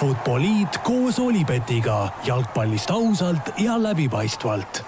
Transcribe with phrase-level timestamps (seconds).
[0.00, 4.80] Futboliit koos Olipetiga jalgpallist ausalt ja läbipaistvalt.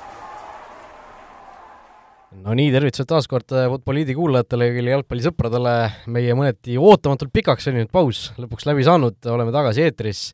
[2.40, 5.74] no nii, tervitused taas kord Futboliidi kuulajatele ja kõigile jalgpallisõpradele.
[6.16, 10.24] meie mõneti ootamatult pikaks veninud paus lõpuks läbi saanud, oleme tagasi eetris.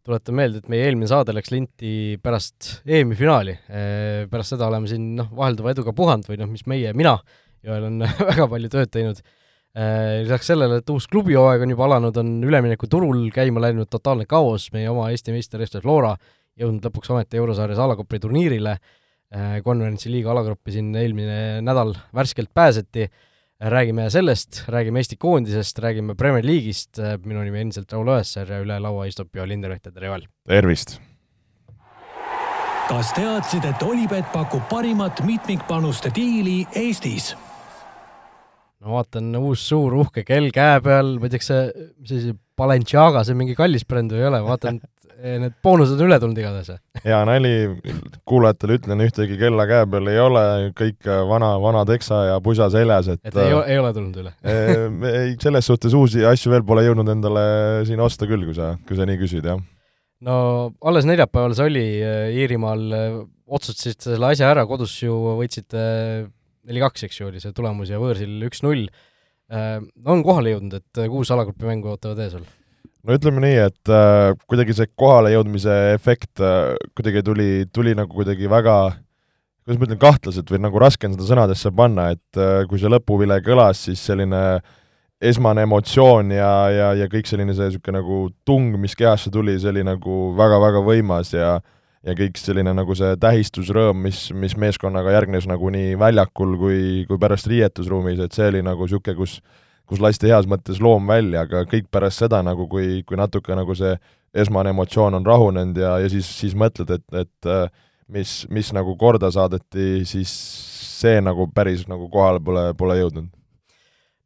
[0.00, 3.58] tuletan meelde, et meie eelmine saade läks linti pärast EM-i finaali.
[4.32, 7.18] pärast seda oleme siin noh, vahelduva eduga puhanud või noh, mis meie, mina,
[7.62, 9.40] Joel on väga palju tööd teinud Äh,
[9.74, 14.86] lisaks sellele, et uus klubihooaeg on juba alanud, on üleminekuturul käima läinud totaalne kaos, meie
[14.92, 16.12] oma Eesti meister FC Flora
[16.60, 18.76] jõudnud lõpuks ometi eurosarjas alagrupi turniirile,
[19.34, 23.08] äh, konverentsi liiga alagruppi siin eelmine nädal värskelt pääseti,
[23.74, 28.60] räägime sellest, räägime Eesti koondisest, räägime Premier League'ist, äh, minu nimi endiselt Raul Õessar ja
[28.62, 30.28] üle laua istub Joel Lindermet ja tere, Joel!
[30.48, 31.00] tervist!
[32.84, 37.32] kas teadsid, et Olipet pakub parimat mitmikpanuste diili Eestis?
[38.84, 42.34] Ma vaatan, uus suur uhke kell käe peal, ma ei tea, kas see, mis asi,
[42.54, 44.76] Balenciaga, see mingi kallis bränd või ei ole, vaatan,
[45.42, 46.78] need boonused on üle tulnud igatahes.
[47.04, 47.52] hea nali,
[48.28, 50.44] kuulajatele ütlen, ühtegi kella käe peal ei ole,
[50.76, 54.34] kõik vana, vana teksa ja pusa seljas, et et ei, ei ole tulnud üle
[55.14, 57.46] ei, selles suhtes uusi asju veel pole jõudnud endale
[57.88, 59.62] siin osta küll, kui sa, kui sa nii küsid, jah.
[60.28, 60.36] no
[60.84, 61.86] alles neljapäeval see oli,
[62.44, 62.86] Iirimaal
[63.44, 65.84] otsustasid selle asja ära, kodus ju võitsite
[66.68, 68.88] neli-kaks, eks ju, oli see tulemus ja võõrsil üks-null,
[69.52, 72.46] äh, on kohale jõudnud, et kuus alagrupi mängu ootavad ees veel?
[73.04, 78.48] no ütleme nii, et äh, kuidagi see kohalejõudmise efekt äh, kuidagi tuli, tuli nagu kuidagi
[78.50, 78.78] väga
[79.64, 82.92] kuidas ma ütlen, kahtlaselt või nagu raske on seda sõnadesse panna, et äh, kui see
[82.92, 84.40] lõpuvile kõlas, siis selline
[85.24, 89.72] esmane emotsioon ja, ja, ja kõik selline see niisugune nagu tung, mis kehasse tuli, see
[89.72, 91.70] oli nagu väga-väga võimas ja äh,
[92.04, 97.20] ja kõik selline nagu see tähistusrõõm, mis, mis meeskonnaga järgnes nagu nii väljakul kui, kui
[97.20, 99.38] pärast riietusruumis, et see oli nagu niisugune, kus
[99.88, 103.74] kus lasti heas mõttes loom välja, aga kõik pärast seda nagu, kui, kui natuke nagu
[103.76, 103.92] see
[104.34, 107.66] esmane emotsioon on rahunenud ja, ja siis, siis mõtled, et, et äh,
[108.08, 110.32] mis, mis nagu korda saadeti, siis
[111.04, 113.28] see nagu päris nagu kohale pole, pole jõudnud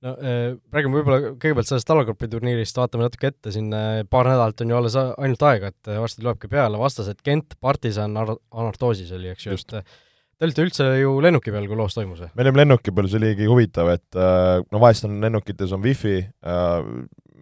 [0.04, 4.64] no äh, räägime võib-olla kõigepealt sellest alagrupi turniirist, vaatame natuke ette, siin äh, paar nädalat
[4.64, 9.32] on ju alles ainult aega, et äh, varsti tulebki peale, vastased Gent, Partisan, Anartoosis oli,
[9.34, 12.94] eks ju, et te olite üldse ju lennuki peal, kui loos toimus me olime lennuki
[12.94, 16.20] peal, see oligi huvitav, et no vahest on lennukites on wifi,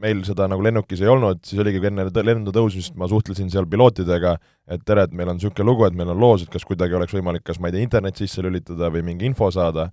[0.00, 4.34] meil seda nagu lennukis ei olnud, siis oligi enne lendu tõusmist ma suhtlesin seal pilootidega,
[4.72, 7.16] et tere, et meil on niisugune lugu, et meil on loos, et kas kuidagi oleks
[7.16, 9.90] võimalik kas ma ei tea, internet sisse lülitada või mingi info saada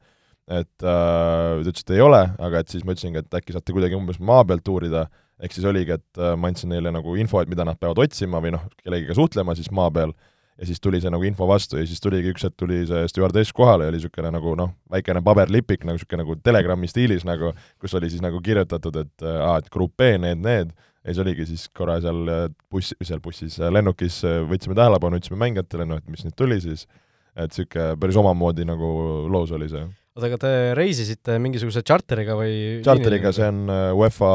[0.51, 3.75] et äh, ta ütles, et ei ole, aga et siis ma ütlesingi, et äkki saate
[3.75, 5.07] kuidagi umbes maa pealt uurida,
[5.43, 8.41] ehk siis oligi, et äh, ma andsin neile nagu info, et mida nad peavad otsima
[8.43, 10.11] või noh, kellegiga suhtlema siis maa peal,
[10.59, 13.55] ja siis tuli see nagu info vastu ja siis tuligi üks hetk tuli see stjuardess
[13.55, 17.95] kohale ja oli niisugune nagu noh, väikene paberlipik nagu niisugune nagu Telegrami stiilis nagu, kus
[17.97, 21.47] oli siis nagu kirjutatud, et äh, aa, et grupp B, need, need, ja siis oligi
[21.49, 24.21] siis korra seal äh, buss, seal bussis äh, lennukis
[24.51, 26.85] võtsime tähelepanu, ütlesime mängijatele, noh, et mis nüüd tuli siis,
[27.33, 28.93] et niisugune päris omamoodi nagu
[29.33, 32.55] loos oli see oota, aga te reisisite mingisuguse tšarteriga või?
[32.85, 34.31] tšarteriga, see on äh, UEFA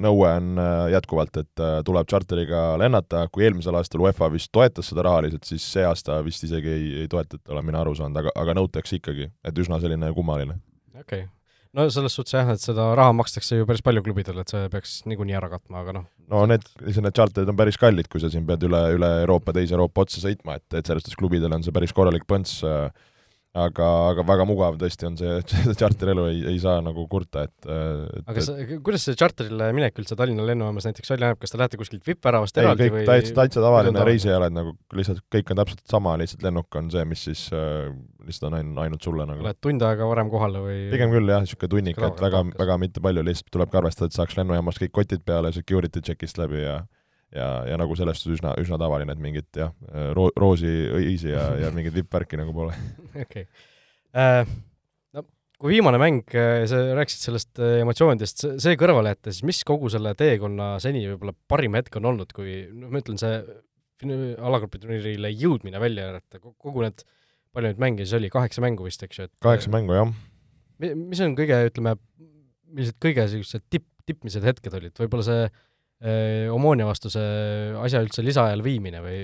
[0.00, 4.92] nõue on äh, jätkuvalt, et äh, tuleb tšarteriga lennata, kui eelmisel aastal UEFA vist toetas
[4.92, 8.34] seda rahaliselt, siis see aasta vist isegi ei, ei toetata, olen mina aru saanud, aga,
[8.38, 10.60] aga nõutakse ikkagi, et üsna selline kummaline.
[10.94, 11.28] okei okay.,
[11.74, 15.00] no selles suhtes jah, et seda raha makstakse ju päris palju klubidele, et see peaks
[15.10, 16.08] niikuinii ära katma, aga noh.
[16.30, 19.74] no need, need tšarterid on päris kallid, kui sa siin pead üle, üle Euroopa, teise
[19.74, 22.90] Euroopa otsa sõitma, et, et selles suhtes klubidel on see päris korralik põnts äh,
[23.58, 27.44] aga, aga väga mugav tõesti on see, et seda tšarterelu ei, ei saa nagu kurta,
[27.48, 31.54] et, et aga sa, kuidas see tšarterile minek üldse Tallinna lennujaamas näiteks välja näeb, kas
[31.54, 35.62] te lähete kuskilt vippväravast eraldi kõik, või täitsa, täitsa tavaline reisijalad nagu lihtsalt kõik on
[35.62, 37.90] täpselt sama, lihtsalt lennuk on see, mis siis äh,
[38.26, 39.42] lihtsalt on ainult, ainult sulle nagu.
[39.46, 40.78] Lähed tund aega varem kohale või?
[40.94, 44.38] pigem küll jah, niisugune tunnik, et väga, väga mitte palju, lihtsalt tulebki arvestada, et saaks
[44.38, 46.80] lennujaamas kõik kotid peale security check'ist läbi ja
[47.34, 49.74] ja, ja nagu selles suhtes üsna, üsna tavaline, et mingit jah,
[50.16, 52.74] ro-, roosi, õisi ja, ja mingit vippvärki nagu pole.
[53.14, 53.46] okei.
[54.18, 54.42] Äh,
[55.14, 55.24] no
[55.60, 59.90] kui viimane mäng, äh, sa rääkisid sellest äh, emotsioonidest, see kõrvale jätta, siis mis kogu
[59.92, 63.38] selle teekonna seni võib-olla parim hetk on olnud, kui noh, ma ütlen, see
[64.40, 67.04] alagrupi turniirile jõudmine välja arvata, kogu need,
[67.52, 70.14] palju neid mänge siis oli, kaheksa mängu vist, eks ju, et kaheksa mängu, jah.
[70.96, 71.98] mis on kõige, ütleme,
[72.70, 75.50] millised kõige niisugused tipp, tippmised hetked olid, võib-olla see
[76.04, 79.18] äh, Omonia vastu see asja üldse lisaajal viimine või?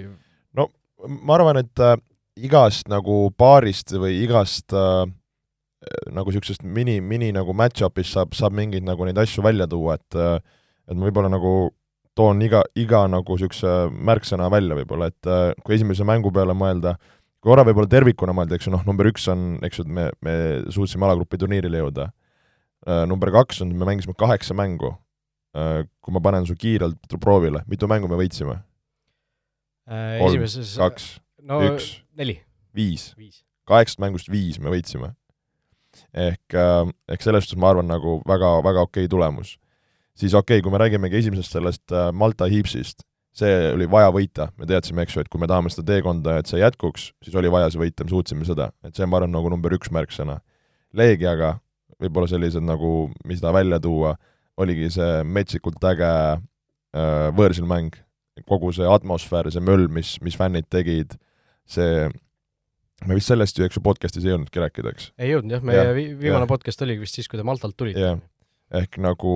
[0.56, 0.70] no
[1.06, 1.96] ma arvan, et äh,
[2.36, 5.06] igast nagu paarist või igast äh,
[6.12, 10.18] nagu niisugusest mini, mini nagu match-up'ist saab, saab mingeid nagu neid asju välja tuua, et
[10.18, 10.38] äh,
[10.86, 11.52] et ma võib-olla nagu
[12.16, 16.96] toon iga, iga nagu niisuguse märksõna välja võib-olla, et äh, kui esimese mängu peale mõelda,
[17.44, 20.36] korra võib-olla tervikuna mõelda, eks ju, noh, number üks on, eks ju, et me, me
[20.72, 24.94] suutsime alagrupi turniirile jõuda äh,, number kaks on, me mängisime kaheksa mängu
[25.56, 28.58] kui ma panen su kiirelt proovile, mitu mängu me võitsime?
[29.86, 31.04] kolm, esimeses kaks,
[31.46, 31.90] üks.
[32.18, 32.40] neli,
[32.74, 33.12] viis,
[33.68, 35.12] kaheksast mängust viis me võitsime.
[36.12, 36.56] ehk,
[37.08, 39.56] ehk selles suhtes ma arvan, nagu väga, väga okei tulemus.
[40.18, 43.06] siis okei okay,, kui me räägimegi esimesest sellest Malta Heapsist,
[43.36, 46.50] see oli vaja võita, me teadsime, eks ju, et kui me tahame seda teekonda, et
[46.50, 49.52] see jätkuks, siis oli vaja see võita, me suutsime seda, et see, ma arvan, nagu
[49.52, 50.40] number üks märksõna.
[50.96, 51.58] Leegiaga
[52.00, 54.16] võib-olla sellised nagu, mis ta välja tuua,
[54.60, 57.96] oligi see metsikult äge äh, võõrsilmäng,
[58.48, 61.16] kogu see atmosfäär, see möll, mis, mis fännid tegid,
[61.68, 62.06] see,
[63.06, 65.10] me vist sellest ju, eks ju, podcast'is ei jõudnudki rääkida, eks?
[65.20, 66.52] ei jõudnud jah, meie Jah, vi viimane jah.
[66.52, 68.16] podcast oligi vist siis, kui te Maltalt tulite.
[68.76, 69.32] ehk nagu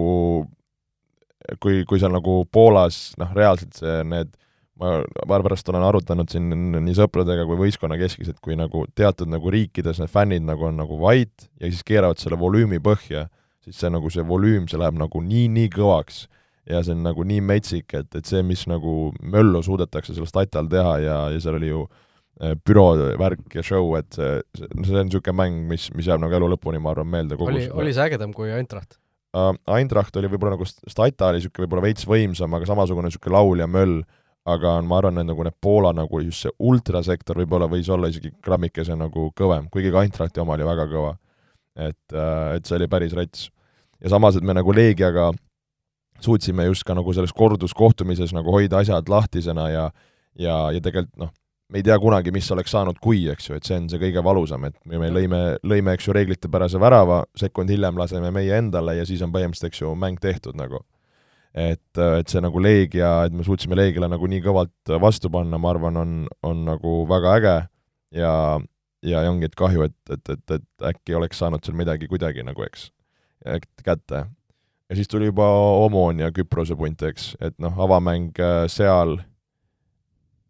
[1.61, 4.37] kui, kui seal nagu Poolas noh, reaalselt see, need
[4.81, 9.53] ma pärast olen arutanud siin nii sõpradega kui võistkonna keskis, et kui nagu teatud nagu
[9.53, 13.27] riikides need fännid nagu on nagu vait ja siis keeravad selle volüümi põhja,
[13.65, 16.25] siis see nagu see volüüm, see läheb nagu nii-nii kõvaks
[16.71, 20.59] ja see on nagu nii metsik, et, et see, mis nagu möllu suudetakse selle stati
[20.61, 21.85] all teha ja, ja seal oli ju
[22.41, 26.37] äh, büroo värk ja show, et see, see, on niisugune mäng, mis, mis jääb nagu
[26.39, 28.99] elu lõpuni, ma arvan, meelde kogu oli, oli see ägedam kui Eintracht?
[29.37, 33.65] uh, Eintracht oli võib-olla nagu Stata oli niisugune võib-olla veits võimsam, aga samasugune niisugune laul
[33.65, 34.03] ja möll,
[34.49, 38.33] aga ma arvan, et nagu need Poola nagu just see ultrasektor võib-olla võis olla isegi
[38.45, 41.17] grammikese nagu kõvem, kuigi ka Eintrachti oma oli väga kõva.
[41.77, 43.49] Et uh,, et see oli päris rets.
[44.01, 45.31] ja samas, et me nagu Leegiaga
[46.21, 49.91] suutsime just ka nagu selles korduskohtumises nagu hoida asjad lahtisena ja
[50.39, 51.33] ja, ja tegelikult noh,
[51.71, 54.23] me ei tea kunagi, mis oleks saanud, kui, eks ju, et see on see kõige
[54.27, 58.97] valusam, et me, me lõime, lõime, eks ju, reeglitepärase värava, sekund hiljem laseme meie endale
[58.99, 60.83] ja siis on põhimõtteliselt, eks ju, mäng tehtud nagu.
[61.55, 65.73] et, et see nagu Leegia, et me suutsime Leegiale nagu nii kõvalt vastu panna, ma
[65.73, 66.13] arvan, on,
[66.47, 67.55] on nagu väga äge
[68.15, 68.35] ja,
[69.07, 72.65] ja ongi, et kahju, et, et, et, et äkki oleks saanud seal midagi kuidagi nagu,
[72.67, 72.91] eks,
[73.85, 74.25] kätte.
[74.91, 75.47] ja siis tuli juba
[75.81, 79.19] Omonia Küprose punt, eks, et noh, avamäng äh, seal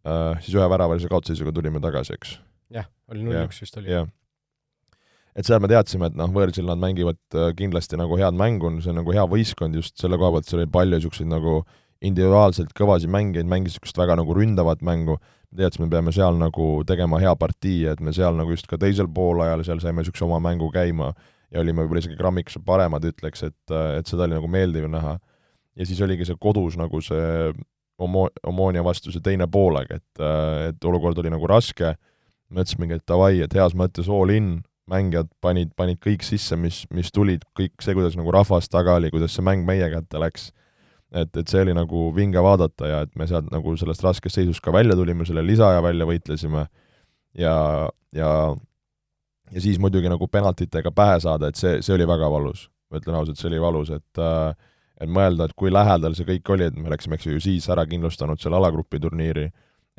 [0.07, 2.39] äh, siis ühe väravalise kaotusseisuga tulime tagasi, eks.
[2.75, 3.95] jah, oli null üks vist oli.
[5.35, 8.95] et seal me teadsime, et noh, võõrsil nad mängivad äh, kindlasti nagu head mängu, see
[8.95, 11.61] on nagu hea võistkond just selle koha pealt, seal oli palju niisuguseid nagu
[12.01, 15.19] individuaalselt kõvasid mängijaid, mängis niisugust väga nagu ründavat mängu,
[15.57, 19.09] teadsime, me peame seal nagu tegema hea partii, et me seal nagu just ka teisel
[19.11, 21.11] poolajal seal saime niisuguse oma mängu käima
[21.51, 25.19] ja olime võib-olla isegi grammikese paremad, ütleks, et, et seda oli nagu meeldiv näha.
[25.77, 27.53] ja siis oligi see kodus nagu see
[28.01, 30.23] Omo-, Omonia vastu see teine poolaeg, et,
[30.71, 31.93] et olukord oli nagu raske,
[32.51, 37.13] mõtlesimegi, et davai, et heas mõttes all in, mängijad panid, panid kõik sisse, mis, mis
[37.15, 40.49] tulid, kõik see, kuidas nagu rahvas taga oli, kuidas see mäng meie kätte läks.
[41.13, 44.63] Et, et see oli nagu vinge vaadata ja et me sealt nagu sellest raskest seisust
[44.65, 46.67] ka välja tulime, selle lisaaja välja võitlesime
[47.39, 47.55] ja,
[48.15, 48.31] ja
[49.51, 52.69] ja siis muidugi nagu penaltitega pähe saada, et see, see oli väga valus.
[52.91, 54.55] ma ütlen ausalt, see oli valus, et äh,
[55.01, 57.87] et mõelda, et kui lähedal see kõik oli, et me oleksime, eks ju, siis ära
[57.89, 59.47] kindlustanud selle alagrupi turniiri,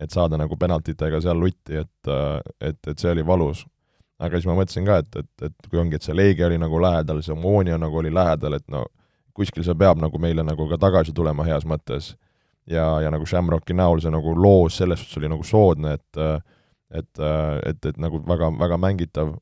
[0.01, 2.11] et saada nagu penaltitega seal lutti, et,
[2.61, 3.65] et, et see oli valus.
[4.21, 6.77] aga siis ma mõtlesin ka, et, et, et kui ongi, et see Leegia oli nagu
[6.81, 8.85] lähedal, see Omonia nagu oli lähedal, et no
[9.33, 12.15] kuskil see peab nagu meile nagu ka tagasi tulema heas mõttes.
[12.67, 16.23] ja, ja nagu Shamrocki näol see nagu loos selles suhtes oli nagu soodne, et
[16.91, 17.19] et,
[17.65, 19.37] et, et nagu väga, väga mängitav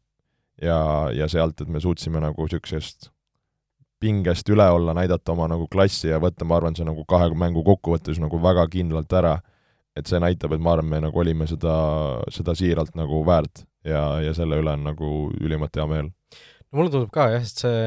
[0.61, 3.09] ja, ja sealt, et me suutsime nagu niisugusest
[3.99, 7.65] pingest üle olla, näidata oma nagu klassi ja võtta, ma arvan, see nagu kahe mängu
[7.67, 9.39] kokkuvõttes nagu väga kindlalt ära.
[9.97, 11.73] et see näitab, et ma arvan, me nagu olime seda,
[12.31, 15.09] seda siiralt nagu väärt ja, ja selle üle on nagu
[15.41, 16.11] ülimalt hea meel.
[16.69, 17.81] no mulle tundub ka jah, sest see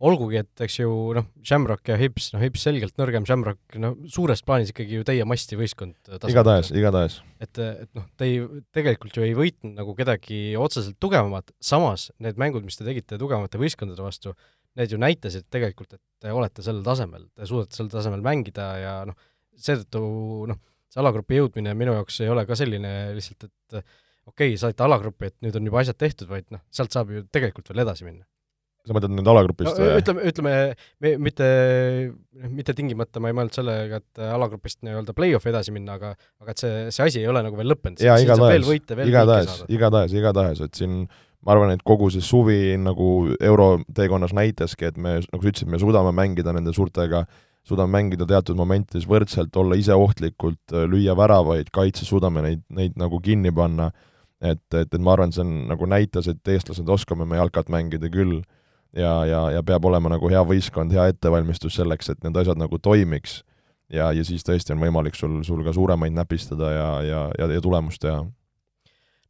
[0.00, 4.40] olgugi, et eks ju noh, Shamrock ja Hips, noh Hips selgelt nõrgem, Shamrock no suures
[4.46, 5.98] plaanis ikkagi ju teie masti võistkond.
[6.30, 7.18] igatahes, igatahes.
[7.42, 8.40] et, et noh, te ei,
[8.76, 13.60] tegelikult ju ei võitnud nagu kedagi otseselt tugevamat, samas need mängud, mis te tegite tugevamate
[13.60, 14.34] võistkondade vastu,
[14.80, 18.96] need ju näitasid tegelikult, et te olete sellel tasemel, te suudate sel tasemel mängida ja
[19.08, 19.20] noh,
[19.60, 20.02] seetõttu
[20.48, 23.80] noh, see alagrupi jõudmine minu jaoks ei ole ka selline lihtsalt, et
[24.30, 27.26] okei okay,, saite alagrupi, et nüüd on juba asjad tehtud, vaid noh, sealt saab ju
[27.28, 28.24] tegelikult veel edasi minna
[28.86, 30.52] sa mõtled nüüd alagrupist no, ütleme, ütleme
[31.04, 31.48] me, mitte,
[32.48, 36.62] mitte tingimata ma ei mõelnud sellega, et alagrupist nii-öelda play-off'i edasi minna, aga aga et
[36.62, 38.00] see, see asi ei ole nagu veel lõppenud.
[38.04, 38.70] jaa, igatahes,
[39.06, 41.04] igatahes, igatahes, igatahes, et siin
[41.44, 45.80] ma arvan, et kogu see suvi nagu euroteekonnas näitaski, et me, nagu sa ütlesid, me
[45.80, 47.24] suudame mängida nende suurtega,
[47.66, 53.20] suudame mängida teatud momentides võrdselt, olla ise ohtlikult, lüüa väravaid, kaitses suudame neid, neid nagu
[53.24, 53.90] kinni panna,
[54.40, 58.12] et, et, et ma arvan, see on nagu näitas, et eestlased oskame me jalkat mängida
[58.12, 58.40] küll
[58.96, 62.78] ja, ja, ja peab olema nagu hea võistkond, hea ettevalmistus selleks, et need asjad nagu
[62.78, 63.40] toimiks.
[63.90, 67.60] ja, ja siis tõesti on võimalik sul, sul ka suuremaid näpistada ja, ja, ja, ja
[67.60, 68.22] tulemust teha.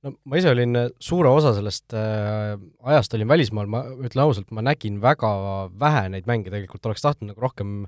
[0.02, 4.64] no ma ise olin suure osa sellest äh, ajast olin välismaal, ma ütlen ausalt, ma
[4.64, 5.32] nägin väga
[5.80, 7.82] vähe neid mänge tegelikult, oleks tahtnud nagu rohkem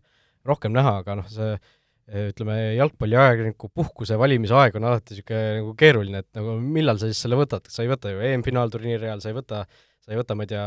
[0.44, 1.56] rohkem näha, aga noh, see
[2.10, 7.22] ütleme, jalgpalliajakirjaniku puhkuse valimise aeg on alati niisugune nagu keeruline, et nagu millal sa siis
[7.24, 9.62] selle võtad, sa ei võta ju EM-finaalturniiri ajal, sa ei võta,
[10.02, 10.66] sa ei võta, ma ei tea,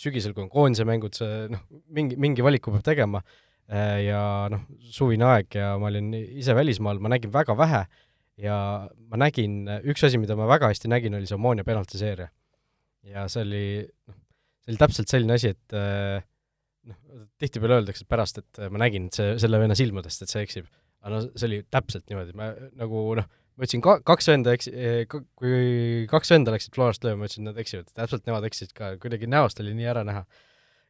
[0.00, 1.64] sügisel, kui on koondise mängud, see noh,
[1.96, 3.22] mingi, mingi valiku peab tegema
[4.04, 4.20] ja
[4.52, 7.84] noh, suvine aeg ja ma olin ise välismaal, ma nägin väga vähe
[8.44, 8.58] ja
[9.08, 12.28] ma nägin, üks asi, mida ma väga hästi nägin, oli see Omonia penaltiseeria.
[13.08, 13.64] ja see oli,
[14.10, 14.20] noh,
[14.64, 15.78] see oli täpselt selline asi, et
[16.90, 16.98] noh,
[17.40, 20.68] tihtipeale öeldakse pärast, et ma nägin see, selle venna silmadest, et see eksib.
[21.04, 22.50] aga no see oli täpselt niimoodi, ma
[22.80, 24.70] nagu noh, ma ütlesin ka, kaks venda eks-,
[25.10, 29.30] kui kaks venda läksid Florast lööma, ma ütlesin, nad eksivad, täpselt nemad eksisid ka, kuidagi
[29.30, 30.24] näost oli nii ära näha.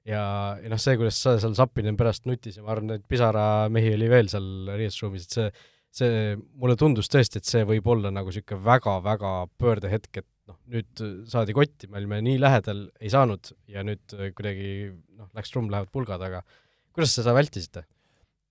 [0.08, 0.24] ja,
[0.62, 4.10] ja noh, see, kuidas sa seal Zappinen pärast nutis ja ma arvan, et pisaramehi oli
[4.12, 5.66] veel seal riietusruumis, et see,
[6.00, 11.02] see, mulle tundus tõesti, et see võib olla nagu niisugune väga-väga pöördehetk, et noh, nüüd
[11.30, 15.92] saadi kotti, me olime nii lähedal, ei saanud ja nüüd kuidagi noh, läks trumm, lähevad
[15.94, 16.42] pulgad, aga
[16.94, 17.86] kuidas te seda vältisite?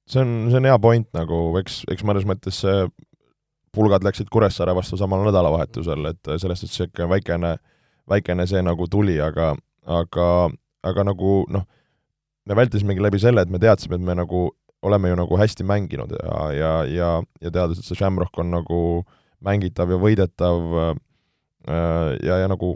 [0.10, 2.88] see on, see on hea point nagu, eks, eks mõnes mõttes see
[3.74, 7.54] pulgad läksid Kuressaare vastu samal nädalavahetusel, et selles suhtes niisugune väikene,
[8.10, 9.54] väikene see nagu tuli, aga,
[9.90, 10.28] aga,
[10.86, 11.64] aga nagu noh,
[12.46, 14.50] me vältisimegi läbi selle, et me teadsime, et me nagu
[14.84, 17.10] oleme ju nagu hästi mänginud ja, ja, ja,
[17.42, 18.80] ja teades, et see Shamrock on nagu
[19.44, 20.94] mängitav ja võidetav äh,
[21.68, 22.76] ja, ja nagu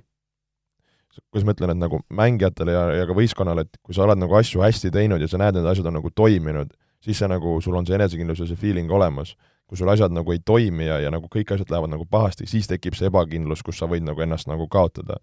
[1.31, 4.35] kuidas ma ütlen, et nagu mängijatele ja, ja ka võistkonnale, et kui sa oled nagu
[4.37, 7.77] asju hästi teinud ja sa näed, need asjad on nagu toiminud, siis see nagu, sul
[7.77, 9.35] on see enesekindlus ja see feeling olemas.
[9.67, 12.69] kui sul asjad nagu ei toimi ja, ja nagu kõik asjad lähevad nagu pahasti, siis
[12.71, 15.17] tekib see ebakindlus, kus sa võid nagu ennast nagu kaotada.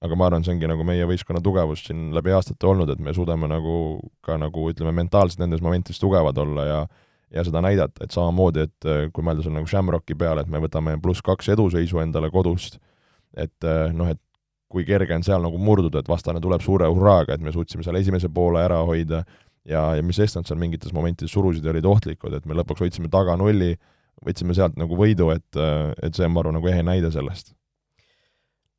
[0.00, 3.10] aga ma arvan, see ongi nagu meie võistkonna tugevus siin läbi aastate olnud, et me
[3.14, 6.86] suudame nagu ka nagu ütleme, mentaalselt nendes momentides tugevad olla ja
[7.34, 10.62] ja seda näidata, et samamoodi, et äh, kui mõelda seal nagu Shamrocki peale, et me
[10.64, 12.78] võtame pluss kaks eduseisu endale kodust,
[13.36, 14.20] et äh, noh, et
[14.68, 17.96] kui kerge on seal nagu murduda, et vastane tuleb suure hurraaga, et me suutsime seal
[18.00, 19.22] esimese poole ära hoida
[19.64, 22.84] ja, ja mis sest, nad seal mingites momentides surusid ja olid ohtlikud, et me lõpuks
[22.84, 23.74] hoidsime taga nulli,
[24.24, 25.60] võtsime sealt nagu võidu, et,
[26.02, 27.54] et see on, ma arvan, nagu ehe näide sellest.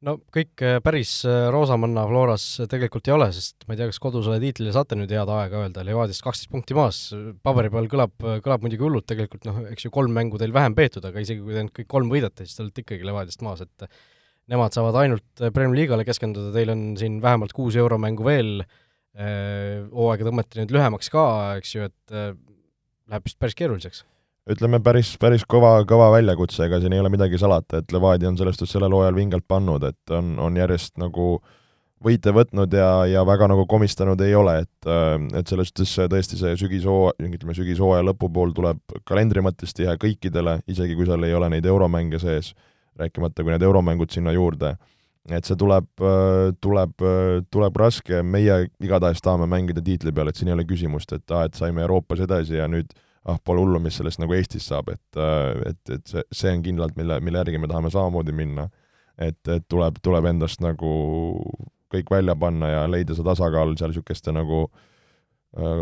[0.06, 4.00] No kõik äh, päris äh, roosamanna Floras tegelikult ei ole, sest ma ei tea, kas
[4.00, 7.01] kodusele tiitlile saate nüüd head aega öelda, Levadiast kaksteist punkti maas,
[7.44, 8.13] paberi peal kõlab,
[8.46, 11.58] kõlab muidugi hullult tegelikult, noh, eks ju kolm mängu teil vähem peetud, aga isegi kui
[11.58, 13.89] te nüüd kõik kolm võidate, siis te olete ikkagi Levadiast maas, et
[14.50, 18.63] nemad saavad ainult Premier League'ale keskenduda, teil on siin vähemalt kuus euromängu veel,
[19.18, 21.25] äh, hooaega tõmmati nüüd lühemaks ka,
[21.60, 22.32] eks ju, et äh,
[23.10, 24.03] läheb vist päris keeruliseks.
[24.50, 28.38] ütleme, päris, päris kõva, kõva väljakutse, ega siin ei ole midagi salata, et Levadia on
[28.39, 31.36] selles suhtes sellel hooajal vingelt pannud, et on, on järjest nagu
[32.03, 34.89] võite võtnud ja, ja väga nagu komistanud ei ole, et
[35.38, 40.96] et selles suhtes tõesti see sügishoo-, ütleme, sügishooaja lõpupool tuleb kalendri mõttes tihe kõikidele, isegi
[40.98, 42.53] kui seal ei ole neid euromänge sees
[43.00, 44.75] rääkimata kui need euromängud sinna juurde.
[45.29, 45.86] et see tuleb,
[46.63, 47.03] tuleb,
[47.53, 51.44] tuleb raske, meie igatahes tahame mängida tiitli peal, et siin ei ole küsimust, et aa,
[51.46, 52.96] et saime Euroopas edasi ja nüüd
[53.27, 55.20] ah, pole hullu, mis sellest nagu Eestis saab, et,
[55.70, 58.70] et, et see, see on kindlalt, mille, mille järgi me tahame samamoodi minna.
[59.20, 60.89] et, et tuleb, tuleb endast nagu
[61.94, 64.63] kõik välja panna ja leida see tasakaal seal niisuguste nagu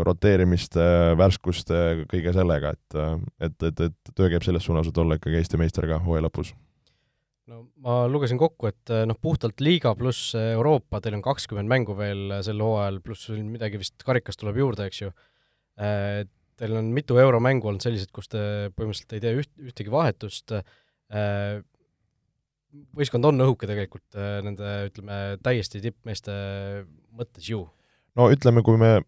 [0.04, 0.80] roteerimiste,
[1.20, 2.96] värskuste, kõige sellega, et,
[3.40, 6.54] et, et, et töö käib selles suunas, et olla ikkagi Eesti meister ka hooaja lõpus
[7.48, 12.38] no ma lugesin kokku, et noh, puhtalt liiga pluss Euroopa, teil on kakskümmend mängu veel
[12.44, 15.12] sel hooajal, pluss midagi vist karikast tuleb juurde, eks ju.
[16.58, 18.40] Teil on mitu euromängu olnud sellised, kus te
[18.74, 20.54] põhimõtteliselt ei tee üht, ühtegi vahetust.
[22.98, 26.34] võistkond on õhuke tegelikult nende, ütleme, täiesti tippmeeste
[27.16, 27.64] mõttes ju.
[28.18, 28.98] no ütleme, kui me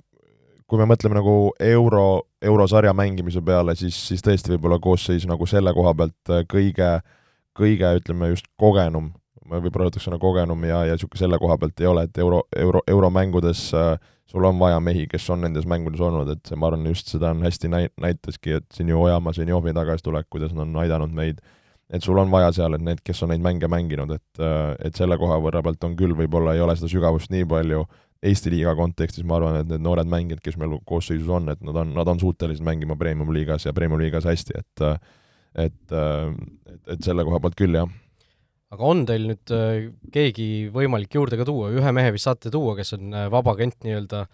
[0.70, 1.32] kui me mõtleme nagu
[1.66, 7.16] euro, eurosarja mängimise peale, siis, siis tõesti võib-olla koosseis nagu selle koha pealt kõige äh,
[7.56, 9.10] kõige, ütleme just kogenum,
[9.46, 12.44] ma võib-olla rõhutaks sõna kogenum ja, ja niisugune selle koha pealt ei ole, et euro,
[12.56, 13.94] euro, euromängudes äh,
[14.30, 17.32] sul on vaja mehi, kes on nendes mängudes olnud, et see, ma arvan, just seda
[17.34, 21.40] on hästi näi-, näitaski, et siin ju Ojamaa, Zenjovi tagasitulek, kuidas nad on aidanud meid,
[21.90, 24.98] et sul on vaja seal, et need, kes on neid mänge mänginud, et äh, et
[24.98, 27.84] selle koha võrra pealt on küll, võib-olla ei ole seda sügavust nii palju,
[28.20, 31.78] Eesti liiga kontekstis ma arvan, et need noored mängijad, kes meil koosseisus on, et nad
[31.80, 34.98] on, nad on suutelised mängima premium-liigas ja premium-liigas hästi, et äh,
[35.54, 36.30] et, äh,
[36.70, 37.88] et, et selle koha pealt küll, jah.
[38.74, 42.76] aga on teil nüüd äh, keegi võimalik juurde ka tuua, ühe mehe vist saate tuua,
[42.78, 44.28] kes on äh, vabakent nii-öelda,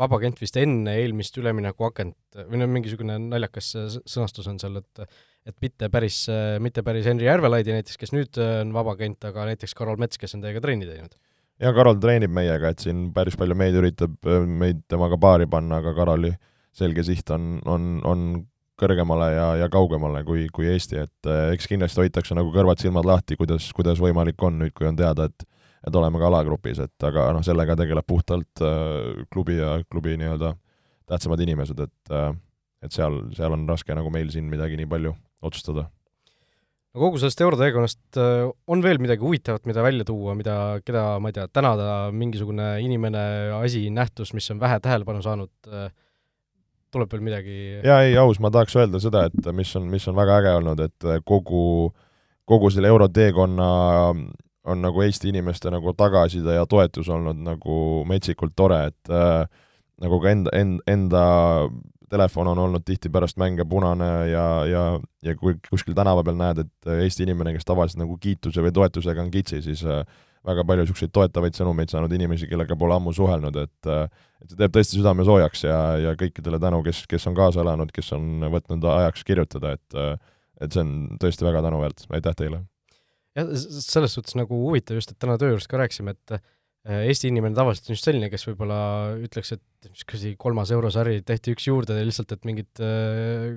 [0.00, 3.66] vabakent vist enne eelmist üleminekuakent või no mingisugune naljakas
[4.08, 5.02] sõnastus on seal, et
[5.50, 6.22] et mitte päris,
[6.60, 10.44] mitte päris Henri Järvelaidi näiteks, kes nüüd on vabakent, aga näiteks Karol Mets, kes on
[10.44, 11.12] teiega trenni teinud.
[11.60, 15.92] Ja Karol treenib meiega, et siin päris palju meid üritab meid temaga paari panna, aga
[15.96, 16.32] Karoli
[16.76, 18.26] selge siht on, on, on
[18.80, 23.38] kõrgemale ja, ja kaugemale kui, kui Eesti, et eh, eks kindlasti hoitakse nagu kõrvad-silmad lahti,
[23.40, 25.48] kuidas, kuidas võimalik on nüüd, kui on teada, et
[25.80, 30.50] et oleme ka alagrupis, et aga noh, sellega tegeleb puhtalt äh, klubi ja klubi nii-öelda
[31.08, 32.12] tähtsamad inimesed, et
[32.84, 35.86] et seal, seal on raske nagu meil siin midagi nii palju otsustada.
[36.92, 41.38] no kogu sellest euroteekonnast on veel midagi huvitavat, mida välja tuua, mida, keda, ma ei
[41.38, 43.24] tea, tänada, mingisugune inimene,
[43.62, 45.52] asi, nähtus, mis on vähe tähelepanu saanud,
[46.92, 47.56] tuleb veel midagi?
[47.86, 50.84] jaa, ei, aus, ma tahaks öelda seda, et mis on, mis on väga äge olnud,
[50.86, 51.64] et kogu,
[52.48, 53.70] kogu selle euroteekonna
[54.70, 57.76] on nagu Eesti inimeste nagu tagasiside ja toetus olnud nagu
[58.08, 59.46] metsikult tore, et äh,
[60.04, 61.24] nagu ka enda, enda, enda
[62.10, 64.84] telefon on olnud tihti pärast mänge punane ja, ja,
[65.22, 69.22] ja kui kuskil tänava peal näed, et Eesti inimene, kes tavaliselt nagu kiituse või toetusega
[69.22, 70.02] on kitsi, siis äh,
[70.46, 74.06] väga palju niisuguseid toetavaid sõnumeid saanud inimesi, kellega pole ammu suhelnud, et äh,
[74.40, 77.92] et see teeb tõesti südame soojaks ja, ja kõikidele tänu, kes, kes on kaasa elanud,
[77.92, 80.14] kes on võtnud ajaks kirjutada, et äh,
[80.60, 82.64] et see on tõesti väga tänuväärt, aitäh teile!
[83.38, 83.52] jah,
[83.84, 86.48] selles suhtes nagu huvitav just, et täna töö juures ka rääkisime, et äh,
[87.10, 88.80] Eesti inimene tavaliselt on just selline, kes võib-olla
[89.20, 92.80] ütleks, et mis kuradi kolmas eurosari tehti üks juurde lihtsalt, et mingid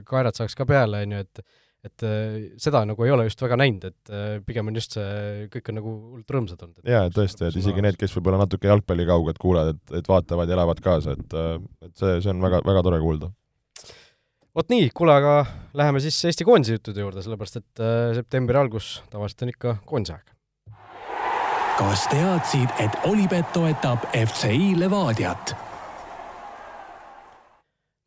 [0.10, 3.58] kaerad saaks ka peale, on ju, et et äh, seda nagu ei ole just väga
[3.60, 6.82] näinud, et pigem on just see, kõik on nagu hullult rõõmsad olnud.
[6.88, 10.58] jaa, tõesti, et isegi need, kes võib-olla natuke jalgpalli kauged kuulavad, et, et vaatavad ja
[10.60, 11.40] elavad kaasa, et
[11.84, 13.34] et see, see on väga, väga tore kuulda
[14.54, 15.34] vot nii, kuule, aga
[15.78, 20.18] läheme siis Eesti koondise juttude juurde, sellepärast et äh, septembri algus tavaliselt on ikka koondise
[20.18, 20.32] aeg.
[21.80, 25.56] kas teadsid, et Olipet toetab FCI Levadiat?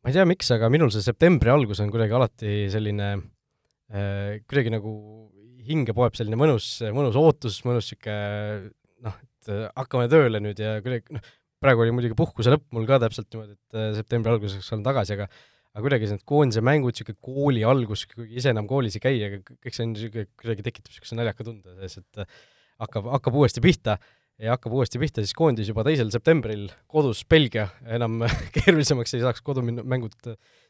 [0.01, 3.25] ma ei tea, miks, aga minul see septembri algus on kuidagi alati selline äh,,
[3.87, 4.91] kuidagi nagu
[5.67, 8.71] hinge poeb selline mõnus, mõnus ootus, mõnus niisugune
[9.05, 11.29] noh, et äh, hakkame tööle nüüd ja kuidagi noh,
[11.63, 15.17] praegu oli muidugi puhkuse lõpp mul ka täpselt niimoodi, et äh, septembri alguseks olen tagasi,
[15.17, 15.29] aga
[15.77, 19.41] aga kuidagi need koondise mängud, niisugune kooli algus, kuigi ise enam koolis ei käi, aga
[19.45, 22.39] kõik see on niisugune, kuidagi tekitab niisuguse naljaka tunde sees, et äh,
[22.81, 23.99] hakkab, hakkab uuesti pihta
[24.41, 28.21] ja hakkab uuesti pihta siis koondis juba teisel septembril kodus Belgia, enam
[28.55, 30.15] keerulisemaks ei saaks kodumängud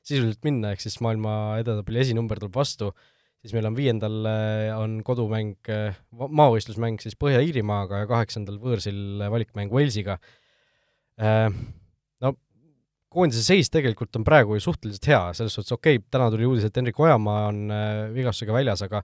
[0.07, 2.93] sisuliselt minna, ehk siis maailma edetabeli esinumber tuleb vastu,
[3.43, 9.73] siis meil on viiendal äh, on kodumäng, äh, maavõistlusmäng siis Põhja-Iirimaaga ja kaheksandal võõrsil valikmäng
[9.73, 10.19] Walesiga.
[11.17, 12.29] No
[13.09, 16.67] koondise seis tegelikult on praegu ju suhteliselt hea, selles suhtes okei okay,, täna tuli uudis,
[16.67, 17.63] et Henrik Ojamaa on
[18.13, 19.01] vigastusega väljas, aga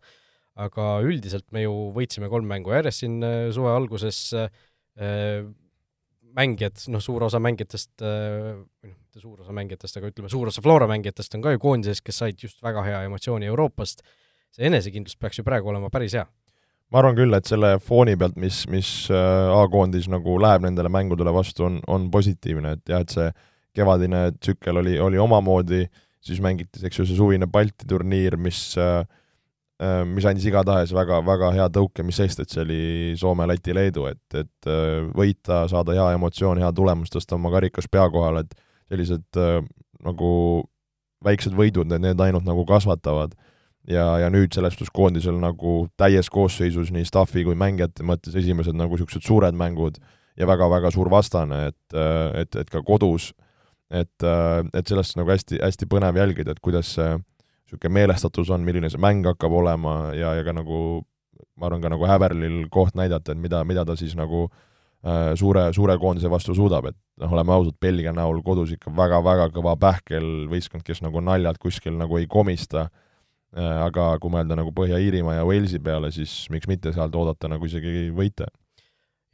[0.60, 5.48] aga üldiselt me ju võitsime kolm mängu järjest siin äh, suve alguses äh,,
[6.34, 10.50] mängijad, noh, suur osa mängijatest äh,, või noh, mitte suur osa mängijatest, aga ütleme, suur
[10.50, 14.06] osa Flora mängijatest on ka ju koondises, kes said just väga hea emotsiooni Euroopast,
[14.54, 16.26] see enesekindlus peaks ju praegu olema päris hea.
[16.94, 21.66] Ma arvan küll, et selle fooni pealt, mis, mis A-koondis nagu läheb nendele mängudele vastu,
[21.66, 23.32] on, on positiivne, et jah, et see
[23.74, 25.88] kevadine tsükkel oli, oli omamoodi,
[26.24, 29.02] siis mängiti, eks ju, see suvine Balti turniir, mis äh,
[30.08, 32.82] mis andis igatahes väga, väga hea tõuke, mis sest, et see oli
[33.19, 37.89] Soome, Läti, Leedu, et, et äh, võita, saada hea emotsioon, hea tulemus, tõsta oma karikas
[37.91, 38.56] pea kohale, et
[38.93, 39.39] sellised
[40.04, 40.30] nagu
[41.24, 43.34] väiksed võidud, need, ainult nagu kasvatavad.
[43.88, 49.26] ja, ja nüüd selestus-koondisel nagu täies koosseisus nii staffi kui mängijate mõttes esimesed nagu niisugused
[49.28, 49.98] suured mängud
[50.39, 51.98] ja väga-väga suur vastane, et,
[52.39, 53.43] et, et ka kodus äh,
[53.93, 57.13] et, äh, et sellest nagu hästi, hästi põnev jälgida, et kuidas see
[57.74, 61.04] niisugune meelestatus on, milline see mäng hakkab olema ja, ja ka nagu
[61.58, 65.68] ma arvan, ka nagu Häverlil koht näidata, et mida, mida ta siis nagu äh, suure,
[65.76, 70.48] suure koondise vastu suudab, et noh, oleme ausad, Belgia näol kodus ikka väga-väga kõva pähkel
[70.52, 75.48] võistkond, kes nagu naljalt kuskil nagu ei komista äh,, aga kui mõelda nagu Põhja-Iirimaa ja
[75.48, 78.50] Walesi peale, siis miks mitte sealt oodata nagu isegi võite.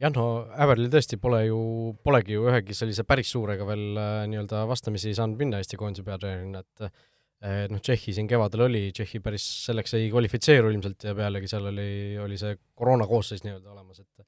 [0.00, 1.60] Jah, no Äverlil tõesti pole ju,
[2.04, 6.64] polegi ju ühegi sellise päris suurega veel äh, nii-öelda vastamisi saanud minna Eesti koondise peatreenerina,
[6.64, 6.92] et
[7.40, 11.88] noh, Tšehhi siin kevadel oli, Tšehhi päris selleks ei kvalifitseeru ilmselt ja pealegi seal oli,
[12.20, 14.24] oli see koroonakoosseis nii-öelda olemas, et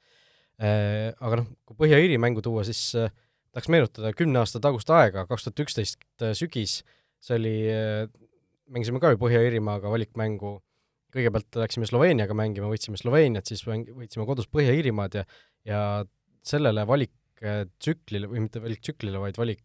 [0.62, 3.12] äh, aga noh, kui Põhja-Iiri mängu tuua, siis äh,
[3.52, 6.80] tahaks meenutada kümne aasta tagust aega, kaks tuhat üksteist äh, sügis,
[7.22, 8.06] see oli äh,,
[8.72, 10.54] mängisime ka ju Põhja-Iirimaaga valikmängu,
[11.12, 15.26] kõigepealt läksime Sloveeniaga mängima, võitsime Sloveeniat, siis võitsime kodus Põhja-Iirimaad ja
[15.68, 15.80] ja
[16.42, 19.62] sellele valiktsüklile või mitte valiktsüklile, vaid valik,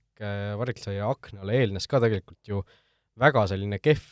[0.60, 2.62] variksaia aknale eelnes ka tegelikult ju
[3.18, 4.04] väga selline kehv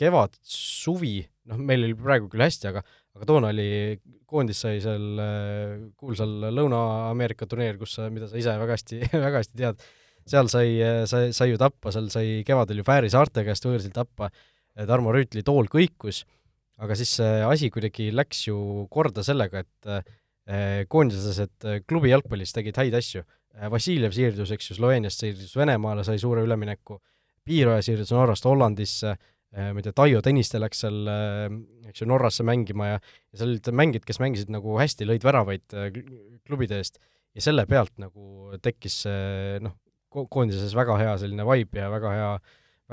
[0.00, 1.18] kevad, suvi,
[1.50, 2.82] noh, meil oli praegu küll hästi, aga
[3.16, 3.98] aga toona oli,
[4.30, 5.18] koondis sai seal
[5.98, 9.82] kuulsal Lõuna-Ameerika turniir, kus sa, mida sa ise väga hästi, väga hästi tead,
[10.30, 10.70] seal sai,
[11.10, 14.30] sai, sai ju tappa, seal sai kevadel ju Fääri saarte käest võõrsil tappa,
[14.86, 16.24] Tarmo Rüütli tool kõikus.
[16.80, 18.56] Aga siis see asi kuidagi läks ju
[18.92, 23.24] korda sellega, et äh, koondislased äh, klubi jalgpallis tegid häid asju.
[23.58, 26.96] Äh, Vassiljev siirdus, eks ju, Sloveeniast siirdus Venemaale, sai suure ülemineku,
[27.50, 29.14] Piiroja siirdus Norrast Hollandisse,
[29.50, 30.98] ma ei tea, Taio Tõniste läks seal,
[31.90, 35.78] eks ju, Norrasse mängima ja ja seal olid mängijad, kes mängisid nagu hästi, lõid väravaid
[36.46, 37.00] klubide eest
[37.34, 39.76] ja selle pealt nagu tekkis see noh,
[40.10, 42.28] ko-, koondises väga hea selline vibe ja väga hea,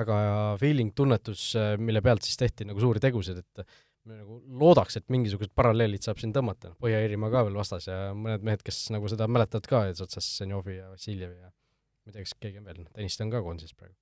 [0.02, 1.50] väga hea feeling, tunnetus,
[1.82, 6.22] mille pealt siis tehti nagu suuri tegusid, et me nagu loodaks, et mingisugused paralleelid saab
[6.22, 9.86] siin tõmmata, noh, Põhja-Iirimaa ka veel vastas ja mõned mehed, kes nagu seda mäletavad ka
[9.90, 13.44] eesotsas, Zenjovi ja Vassiljev ja ma ei tea, kas keegi on veel, Tõniste on ka
[13.44, 13.98] koondises praegu.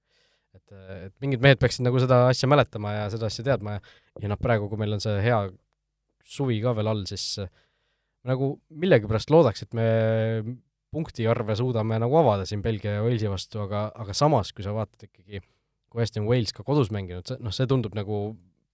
[0.55, 0.75] Et,
[1.07, 3.85] et mingid mehed peaksid nagu seda asja mäletama ja seda asja teadma ja
[4.23, 5.39] ja noh, praegu, kui meil on see hea
[6.25, 7.43] suvi ka veel all, siis
[8.25, 9.87] nagu millegipärast loodaks, et me
[10.95, 15.07] punktiarve suudame nagu avada siin Belgia ja Walesi vastu, aga, aga samas, kui sa vaatad
[15.09, 15.41] ikkagi,
[15.91, 18.19] kui hästi on Wales ka kodus mänginud, noh, see tundub nagu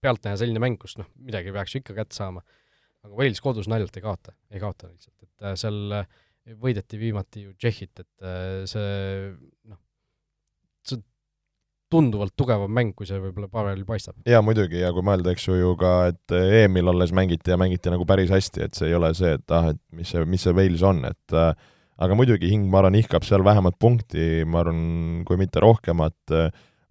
[0.02, 2.44] pealtnäha selline mäng, kus noh, midagi peaks ju ikka kätte saama.
[3.02, 6.20] aga Wales kodus naljalt ei kaota, ei kaota lihtsalt, et äh, seal äh,
[6.62, 9.32] võideti viimati ju Tšehhit, et äh, see
[9.70, 9.82] noh,
[11.92, 14.16] tunduvalt tugevam mäng, kui see võib-olla paberil paistab.
[14.28, 17.92] jaa, muidugi, ja kui mõelda, eks ju, ju ka, et EM-il olles mängiti ja mängiti
[17.94, 20.56] nagu päris hästi, et see ei ole see, et ah, et mis see, mis see
[20.56, 21.52] Wales on, et äh,
[22.02, 24.84] aga muidugi hing, ma arvan, ihkab seal vähemalt punkti, ma arvan,
[25.28, 26.36] kui mitte rohkemat,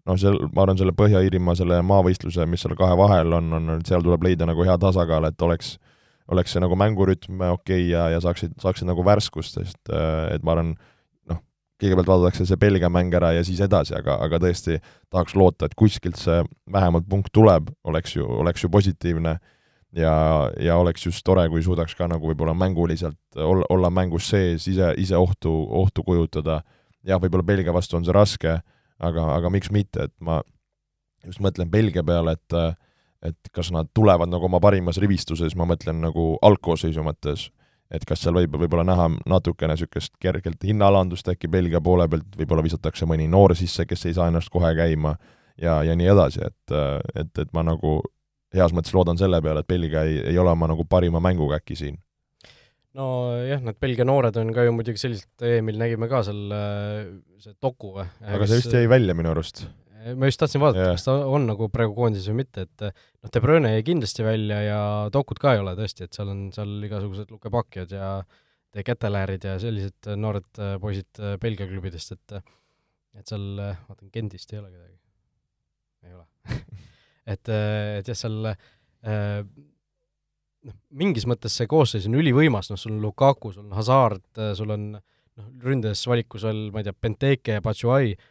[0.07, 4.05] noh, seal, ma arvan, selle Põhja-Iirimaa selle maavõistluse, mis seal kahe vahel on, on, seal
[4.07, 5.75] tuleb leida nagu hea tasakaal, et oleks,
[6.31, 10.55] oleks see nagu mängurütm okei okay ja, ja saaksid, saaksid nagu värskust, sest et ma
[10.55, 10.77] arvan,
[11.81, 14.79] kõigepealt vaadatakse see Belgia mäng ära ja siis edasi, aga, aga tõesti
[15.11, 19.37] tahaks loota, et kuskilt see vähemalt punkt tuleb, oleks ju, oleks ju positiivne
[19.97, 20.15] ja,
[20.61, 24.93] ja oleks just tore, kui suudaks ka nagu võib-olla mänguliselt olla, olla mängus sees, ise,
[25.01, 26.61] ise ohtu, ohtu kujutada.
[27.07, 28.59] jah, võib-olla Belgia vastu on see raske,
[28.99, 30.43] aga, aga miks mitte, et ma
[31.25, 32.61] just mõtlen Belgia peale, et
[33.21, 37.51] et kas nad tulevad nagu oma parimas rivistuses, ma mõtlen nagu algkoosseisu mõttes,
[37.91, 42.65] et kas seal võib võib-olla näha natukene niisugust kergelt hinnaalandust äkki Belgia poole pealt, võib-olla
[42.67, 45.17] visatakse mõni noor sisse, kes ei saa ennast kohe käima
[45.61, 46.77] ja, ja nii edasi, et,
[47.15, 47.99] et, et ma nagu
[48.55, 51.79] heas mõttes loodan selle peale, et Belgia ei, ei ole oma nagu parima mänguga äkki
[51.79, 51.99] siin.
[52.95, 56.41] nojah, need Belgia noored on ka ju muidugi sellised, EM-il nägime ka seal
[57.43, 58.09] see doku või?
[58.23, 59.67] aga see vist jäi välja minu arust.
[60.17, 63.33] Ma just tahtsin vaadata yeah., kas ta on nagu praegu koondises või mitte, et noh,
[63.33, 64.81] De Bruyne jäi kindlasti välja ja
[65.13, 68.13] dokut ka ei ole tõesti, et seal on seal igasugused Luke Bakjad ja
[68.71, 72.41] De Keteläärid ja sellised noored poisid Belgia klubidest, et
[73.19, 74.97] et seal, vaatan, Gentist ei ole kedagi.
[76.07, 76.27] ei ole
[77.35, 79.41] et, et jah, seal äh,
[80.67, 84.73] noh, mingis mõttes see koosseis on ülivõimas, noh, sul on Lukaku, sul on Hazard, sul
[84.77, 88.30] on noh, ründes valikus veel, ma ei tea, Benteke ja Batshuayi, äh,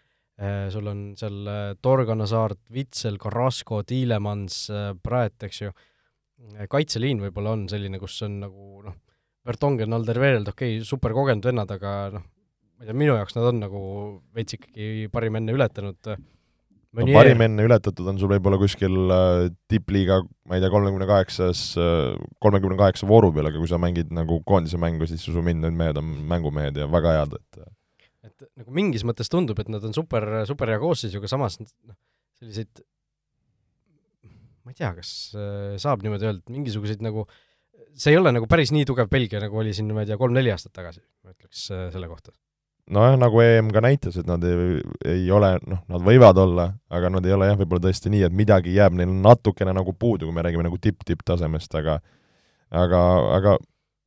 [0.72, 4.66] sul on seal äh, Torgan, Hazard, Vitsel, Carrasco, Tiilemans,
[5.04, 5.72] Praet, eks ju,
[6.72, 8.98] kaitseliin võib-olla on selline, kus on nagu noh,
[9.48, 12.28] Vertonghen, Alderweireld, okei okay,, super kogenud vennad, aga noh,
[12.80, 13.80] ma ei tea, minu jaoks nad on nagu
[14.36, 16.20] veits ikkagi parim enne ületanud äh,
[16.96, 21.64] no parim enne ületatud on sul võib-olla kuskil äh, tippliiga, ma ei tea, kolmekümne kaheksas,
[21.76, 25.66] äh, kolmekümne kaheksa vooru peal, aga kui sa mängid nagu koondise mängu, siis usu mind,
[25.66, 27.68] need mehed on mängumehed ja väga head, et äh.
[28.46, 31.98] Et nagu mingis mõttes tundub, et nad on super, super hea koosseisuga, samas noh,
[32.40, 32.84] selliseid
[34.64, 35.14] ma ei tea, kas
[35.82, 37.26] saab niimoodi öelda, mingisuguseid nagu
[38.00, 40.52] see ei ole nagu päris nii tugev Belgia, nagu oli siin, ma ei tea, kolm-neli
[40.54, 42.34] aastat tagasi, ma ütleks selle kohta.
[42.90, 47.12] Nojah, nagu EM ka näitas, et nad ei, ei ole, noh, nad võivad olla, aga
[47.14, 50.34] nad ei ole jah, võib-olla tõesti nii, et midagi jääb neil natukene nagu puudu, kui
[50.34, 52.00] me räägime nagu tipp-tipp-tasemest, aga
[52.70, 53.02] aga,
[53.36, 53.58] aga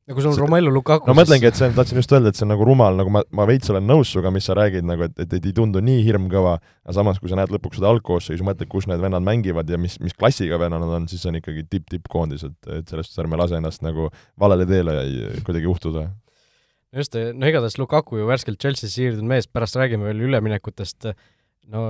[0.09, 2.51] nagu sul on Romelu Lukaku no mõtlengi, et see, tahtsin just öelda, et see on
[2.51, 5.35] nagu rumal, nagu ma, ma veits olen nõus sinuga, mis sa räägid nagu, et, et,
[5.37, 8.89] et ei tundu nii hirmkõva, aga samas, kui sa näed lõpuks seda algkoosseisu, mõtled, kus
[8.91, 12.43] need vennad mängivad ja mis, mis klassiga vennad nad on, siis see on ikkagi tipp-tipp-koondis,
[12.49, 14.97] et, et sellest ärme lase ennast nagu valele teele
[15.47, 16.09] kuidagi juhtuda.
[16.93, 21.13] Just, no igatahes Lukaku ju värskelt Chelsea'sse siirdunud mees, pärast räägime veel üleminekutest,
[21.73, 21.87] no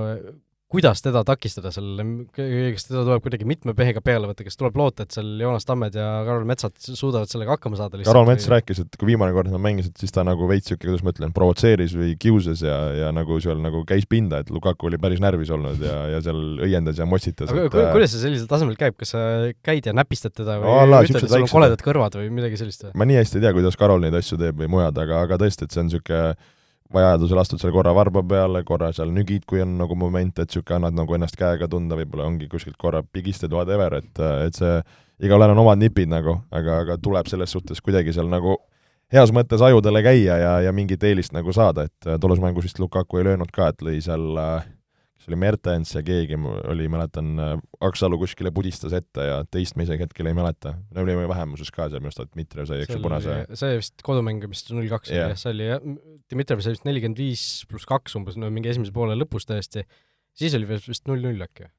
[0.72, 2.00] kuidas teda takistada seal,
[2.34, 5.94] kas teda tuleb kuidagi mitme mehega peale võtta, kas tuleb loota, et seal Joonas Tammed
[5.98, 8.10] ja Karol Metsad suudavad sellega hakkama saada lihtsalt?
[8.10, 8.52] Karol Mets või...
[8.56, 11.34] rääkis, et kui viimane kord nad mängisid, siis ta nagu veits niisugune, kuidas ma ütlen,
[11.36, 15.52] provotseeris või kiusas ja, ja nagu seal nagu käis pinda, et Lukaku oli päris närvis
[15.54, 17.52] olnud ja, ja seal õiendas ja mossitas.
[17.52, 19.22] aga et, ku, kuidas see sellisel tasemel käib, kas sa
[19.64, 22.88] käid ja näpistad teda või Alla, ütled, et sul on koledad kõrvad või midagi sellist?
[22.96, 25.68] ma nii hästi ei tea, kuidas Karol neid asju teeb või mujad, aga, aga tõesti,
[25.68, 26.34] et see on niisugune
[26.94, 30.78] vajadusel astud seal korra varba peale, korra seal nügid, kui on nagu moment, et niisugune
[30.78, 34.76] annad nagu ennast käega tunda, võib-olla ongi kuskilt korra pigistad, whatever, et, et see,
[35.24, 38.58] igalühel on omad nipid nagu, aga, aga tuleb selles suhtes kuidagi seal nagu
[39.14, 43.20] heas mõttes ajudele käia ja, ja mingit eelist nagu saada, et tollus mängus vist Lukaku
[43.20, 44.66] ei löönud ka, et lõi seal äh,
[45.24, 46.36] see oli Mertens ja keegi
[46.68, 47.32] oli, mäletan,
[47.84, 50.74] Aksalu kuskile pudistas ette ja teist ma isegi hetkel ei mäleta.
[50.92, 53.38] me olime vähemuses ka seal, minu arust Dmitrijev sai, eks ju, punase.
[53.56, 55.86] see vist kodumäng vist null kaks oli jah, see oli jah,
[56.32, 59.86] Dmitrijev sai vist nelikümmend viis pluss kaks umbes, no mingi esimese poole lõpus täiesti,
[60.36, 61.70] siis oli vist null-null äkki.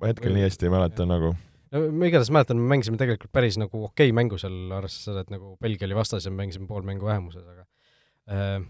[0.00, 0.40] ma hetkel Või...
[0.40, 1.10] nii hästi ei mäleta ja.
[1.12, 1.34] nagu
[1.76, 5.26] no ma igatahes mäletan, me mängisime tegelikult päris nagu okei okay mängu seal, arvestades seda,
[5.26, 7.66] et nagu Belgia oli vastas ja me mängisime pool mängu vähemuses, aga
[8.32, 8.64] äh,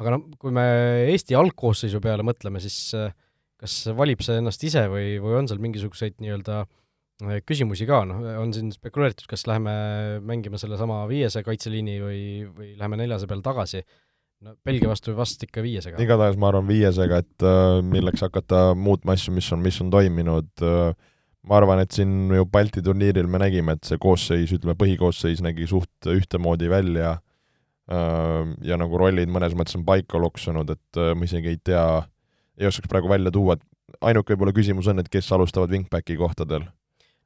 [0.00, 0.64] aga noh, kui me
[1.12, 3.14] Eesti algkoosseisu peale mõtleme, siis äh,
[3.60, 8.24] kas valib see ennast ise või, või on seal mingisuguseid nii-öelda äh, küsimusi ka, noh,
[8.42, 9.74] on siin spekuleeritud, kas läheme
[10.26, 13.84] mängima sellesama viiese kaitseliini või, või läheme neljase peale tagasi,
[14.44, 16.00] no Belgia vastu vast ikka viiesega.
[16.02, 20.50] igatahes ma arvan viiesega, et äh, milleks hakata muutma asju, mis on, mis on toiminud.
[20.62, 21.12] Äh,,
[21.44, 25.68] ma arvan, et siin ju Balti turniiril me nägime, et see koosseis, ütleme põhikoosseis nägi
[25.68, 27.18] suht ühtemoodi välja.
[27.92, 31.84] Äh, ja nagu rollid mõnes mõttes on paika loksunud, et äh, ma isegi ei tea,
[32.60, 36.66] ei oskaks praegu välja tuua, et ainuke võib-olla küsimus on, et kes alustavad wingbacki kohtadel.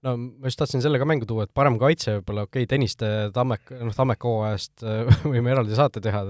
[0.06, 3.08] No ma just tahtsin selle ka mängu tuua, et parem kaitse võib-olla, okei okay,, Tõniste
[3.34, 4.84] Tammek, noh, Tammeka hooajast
[5.32, 6.24] võime eraldi saate teha,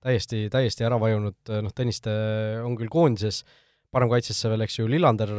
[0.00, 1.36] täiesti, täiesti ära vajunud,
[1.66, 2.14] noh, Tõniste
[2.64, 3.42] on küll koondises,
[3.92, 5.34] parem kaitsesse veel, eks ju, Lillander,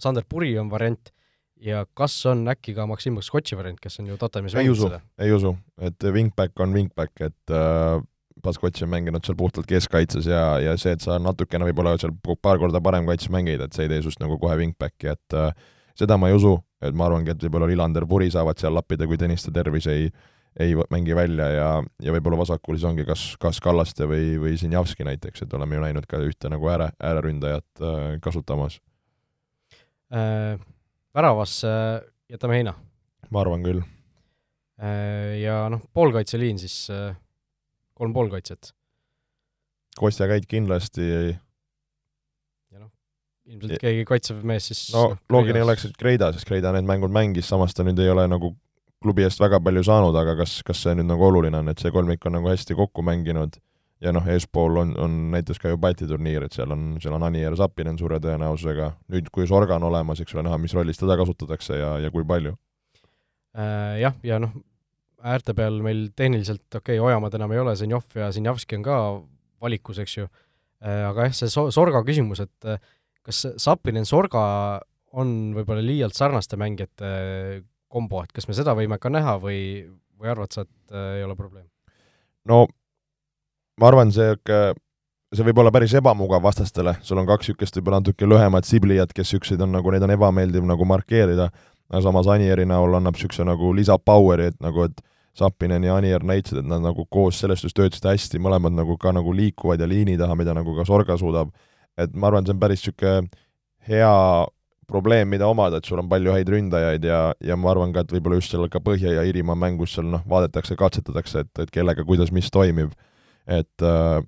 [0.00, 1.12] Sander Puri on variant
[1.62, 4.88] ja kas on äkki ka Maksim Skotši variant, kes on ju Tottenhamis ei usu,
[5.22, 8.00] ei usu, et wingback on wingback, et äh,
[8.42, 12.60] Baskotš on mänginud seal puhtalt keskkaitses ja, ja see, et sa natukene võib-olla seal paar
[12.62, 15.52] korda parem kaitses mängid, et see ei tee sinust nagu kohe wingbacki, et äh,
[15.98, 19.20] seda ma ei usu, et ma arvangi, et võib-olla Lillander, Puri saavad seal lappida, kui
[19.20, 20.08] Tõniste tervis ei
[20.60, 21.68] ei mängi välja ja,
[22.02, 25.84] ja võib-olla vasakul siis ongi kas, kas Kallaste või, või Sinjavski näiteks, et oleme ju
[25.84, 28.78] näinud ka ühte nagu ääre, ääreründajat äh, kasutamas
[30.12, 30.60] äh,.
[31.12, 31.68] Väravasse
[32.32, 32.74] jätame Heina?
[33.30, 35.40] ma arvan küll äh,.
[35.40, 37.16] Ja noh, poolkaitseliin siis äh,
[38.02, 38.72] kolm poolkaitset.
[39.98, 42.90] Kostja Käit kindlasti ja noh,
[43.46, 47.12] ilmselt keegi kaitsev mees siis no, no loogiline oleks, et Kreida, sest Kreida need mängud
[47.12, 48.54] mängis, samas ta nüüd ei ole nagu
[49.02, 51.92] klubi eest väga palju saanud, aga kas, kas see nüüd nagu oluline on, et see
[51.94, 53.58] kolmik on nagu hästi kokku mänginud
[54.02, 57.28] ja noh, eespool on, on näiteks ka ju Balti turniir, et seal on, seal on
[57.28, 61.18] Anier Zapinen suure tõenäosusega, nüüd kui Sorga on olemas, eks ole, näha, mis rollis teda
[61.20, 62.56] kasutatakse ja, ja kui palju
[63.54, 64.00] äh,.
[64.02, 64.56] Jah, ja noh,
[65.22, 68.96] äärte peal meil tehniliselt okei okay,, Ojamaad enam ei ole, Zenjov ja Zinjavski on ka
[69.62, 70.28] valikus, eks ju.
[70.82, 72.80] Äh,, aga jah, see so-, Sorga küsimus, et äh,
[73.22, 74.44] kas Zapinen, Sorga
[75.12, 77.10] on võib-olla liialt sarnaste mängijate
[77.92, 79.60] kombo, et kas me seda võime ka näha või,
[80.18, 81.68] või arvad sa, et äh, ei ole probleem?
[82.48, 82.64] no
[83.78, 84.34] ma arvan, see,
[85.32, 89.30] see võib olla päris ebamugav vastastele, sul on kaks niisugust võib-olla natuke lühemat siblijat, kes
[89.30, 91.50] niisuguseid on nagu, neid on ebameeldiv nagu markeerida,
[91.92, 96.60] aga samas Anieri näol annab niisuguse nagu lisapower'i, et nagu, et Sapinen ja Anier näitasid,
[96.60, 100.18] et nad nagu koos selles suhtes töötasid hästi, mõlemad nagu ka nagu liikuvad ja liini
[100.20, 101.52] taha, mida nagu ka Sorga suudab.
[101.96, 103.28] et ma arvan, see on päris niisugune
[103.88, 104.12] hea
[104.88, 108.12] probleem, mida omada, et sul on palju häid ründajaid ja, ja ma arvan ka, et
[108.12, 112.04] võib-olla just seal ka Põhja- ja Iirimaa mängus seal noh, vaadatakse, katsetatakse, et, et kellega,
[112.04, 112.92] kuidas, mis toimib.
[113.46, 114.22] et äh,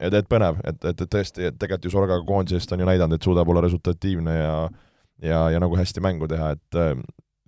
[0.00, 3.16] et, et põnev, et, et, et tõesti, et tegelikult ju Sorga koondisest on ju näidanud,
[3.16, 4.56] et suudab olla resultatiivne ja
[5.22, 6.94] ja, ja nagu hästi mängu teha, et äh,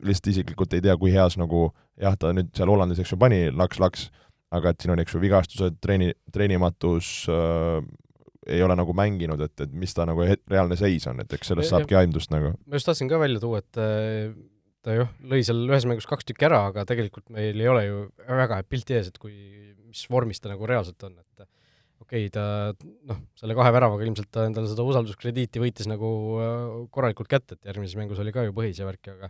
[0.06, 3.48] lihtsalt isiklikult ei tea, kui heas nagu jah, ta nüüd seal Hollandis, eks ju, pani
[3.54, 4.08] laks-laks,
[4.54, 7.80] aga et siin on, eks ju, vigastused, treeni, treenimatus äh,,
[8.48, 11.74] ei ole nagu mänginud, et, et mis ta nagu reaalne seis on, et eks sellest
[11.74, 12.54] saabki aimdust nagu.
[12.64, 14.30] ma just tahtsin ka välja tuua, et äh,
[14.86, 18.02] ta jah, lõi seal ühes mängus kaks tükki ära, aga tegelikult meil ei ole ju
[18.24, 19.34] väga head pilti ees, et kui,
[19.88, 21.44] mis vormis ta nagu reaalselt on, et
[21.98, 22.72] okei okay,, ta
[23.10, 27.68] noh, selle kahe väravaga ilmselt ta endale seda usalduskrediiti võitis nagu äh, korralikult kätte, et
[27.68, 29.28] järgmises mängus oli ka ju põhis ja värki, aga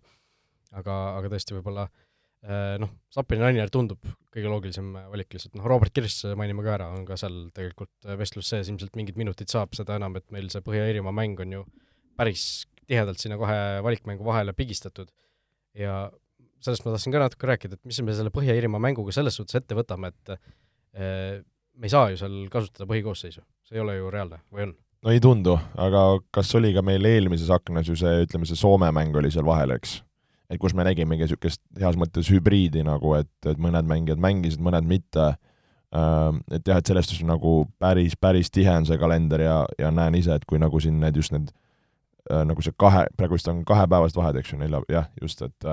[0.76, 2.08] aga, aga tõesti võib-olla äh,
[2.46, 6.86] Äh, noh, Sapini Annier tundub kõige loogilisem valik lihtsalt, noh, Robert Kirss mainime ka ära,
[6.94, 10.62] on ka seal tegelikult vestlus sees, ilmselt mingid minutid saab, seda enam, et meil see
[10.62, 11.64] Põhja-Iirimaa mäng on ju
[12.18, 12.44] päris
[12.86, 15.10] tihedalt sinna kahe valikmängu vahele pigistatud
[15.74, 16.06] ja
[16.62, 19.74] sellest ma tahtsin ka natuke rääkida, et mis me selle Põhja-Iirimaa mänguga selles suhtes ette
[19.74, 20.36] võtame, et
[20.94, 21.42] äh,
[21.74, 24.78] me ei saa ju seal kasutada põhikoosseisu, see ei ole ju reaalne, või on?
[25.02, 28.94] no ei tundu, aga kas oli ka meil eelmises aknas ju see, ütleme, see Soome
[28.94, 30.04] mäng oli seal vahel, eks?
[30.48, 34.86] Et kus me nägimegi niisugust heas mõttes hübriidi nagu, et, et mõned mängijad mängisid, mõned
[34.88, 35.30] mitte,
[35.92, 40.18] et jah, et selles suhtes nagu päris, päris tihe on see kalender ja, ja näen
[40.18, 41.52] ise, et kui nagu siin need just need
[42.28, 45.70] nagu see kahe, praegu vist on kahepäevased vahed, eks ju, nelja, jah, just, et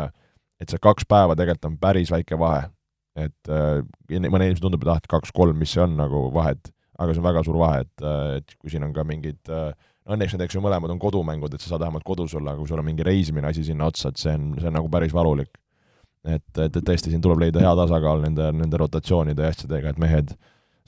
[0.64, 2.70] et see kaks päeva tegelikult on päris väike vahe.
[3.16, 7.22] et mõne inimesele tundub, et ah, et kaks-kolm, mis see on nagu vahet, aga see
[7.22, 8.08] on väga suur vahe, et,
[8.40, 9.70] et kui siin on ka mingid äh,
[10.06, 12.70] õnneks need, eks ju, mõlemad on kodumängud, et sa saad vähemalt kodus olla, aga kui
[12.70, 15.54] sul on mingi reisimine asi sinna otsa, et see on, see on nagu päris valulik.
[16.26, 20.02] et, et, et tõesti, siin tuleb leida hea tasakaal nende, nende rotatsioonide ja asjadega, et
[20.02, 20.36] mehed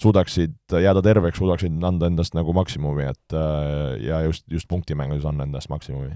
[0.02, 3.38] suudaksid jääda terveks, suudaksid anda endast nagu maksimumi, et
[4.06, 6.14] ja just, just punktimängudes anda endast maksimumi.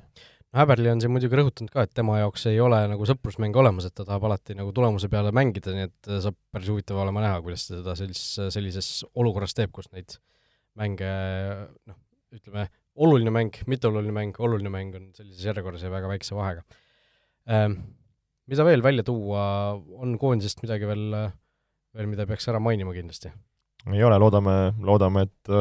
[0.57, 3.95] Häberli on siin muidugi rõhutanud ka, et tema jaoks ei ole nagu sõprusmänge olemas, et
[3.95, 7.69] ta tahab alati nagu tulemuse peale mängida, nii et saab päris huvitav olema näha, kuidas
[7.69, 10.17] ta seda sellises, sellises olukorras teeb, kus neid
[10.75, 11.07] mänge
[11.87, 11.97] noh,
[12.35, 12.67] ütleme,
[13.01, 16.63] oluline mäng, mitteoluline mäng, oluline mäng on sellises järjekorras ja väga väikse vahega
[17.49, 17.81] ähm,.
[18.51, 19.41] Mida veel välja tuua,
[20.01, 21.13] on koondisest midagi veel,
[21.95, 23.29] veel, mida peaks ära mainima kindlasti?
[23.93, 25.53] ei ole, loodame, loodame, et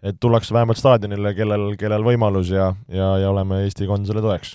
[0.00, 4.54] et tullakse vähemalt staadionile, kellel, kellel võimalus ja, ja, ja oleme Eesti kondadele toeks.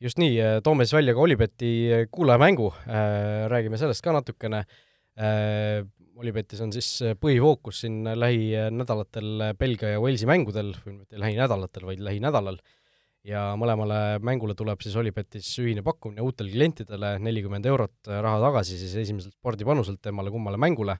[0.00, 1.72] just nii, toome siis välja ka Olibeti
[2.10, 5.82] kuulajamängu äh,, räägime sellest ka natukene äh,,
[6.20, 6.88] Olipetis on siis
[7.20, 12.58] põhifookus siin lähinädalatel Belgia ja Walesi mängudel, või mitte lähinädalatel, vaid lähinädalal,
[13.26, 18.94] ja mõlemale mängule tuleb siis Olipetis ühine pakkumine uutele klientidele, nelikümmend eurot raha tagasi siis
[19.02, 20.96] esimeselt spordipanuselt temale kummale mängule.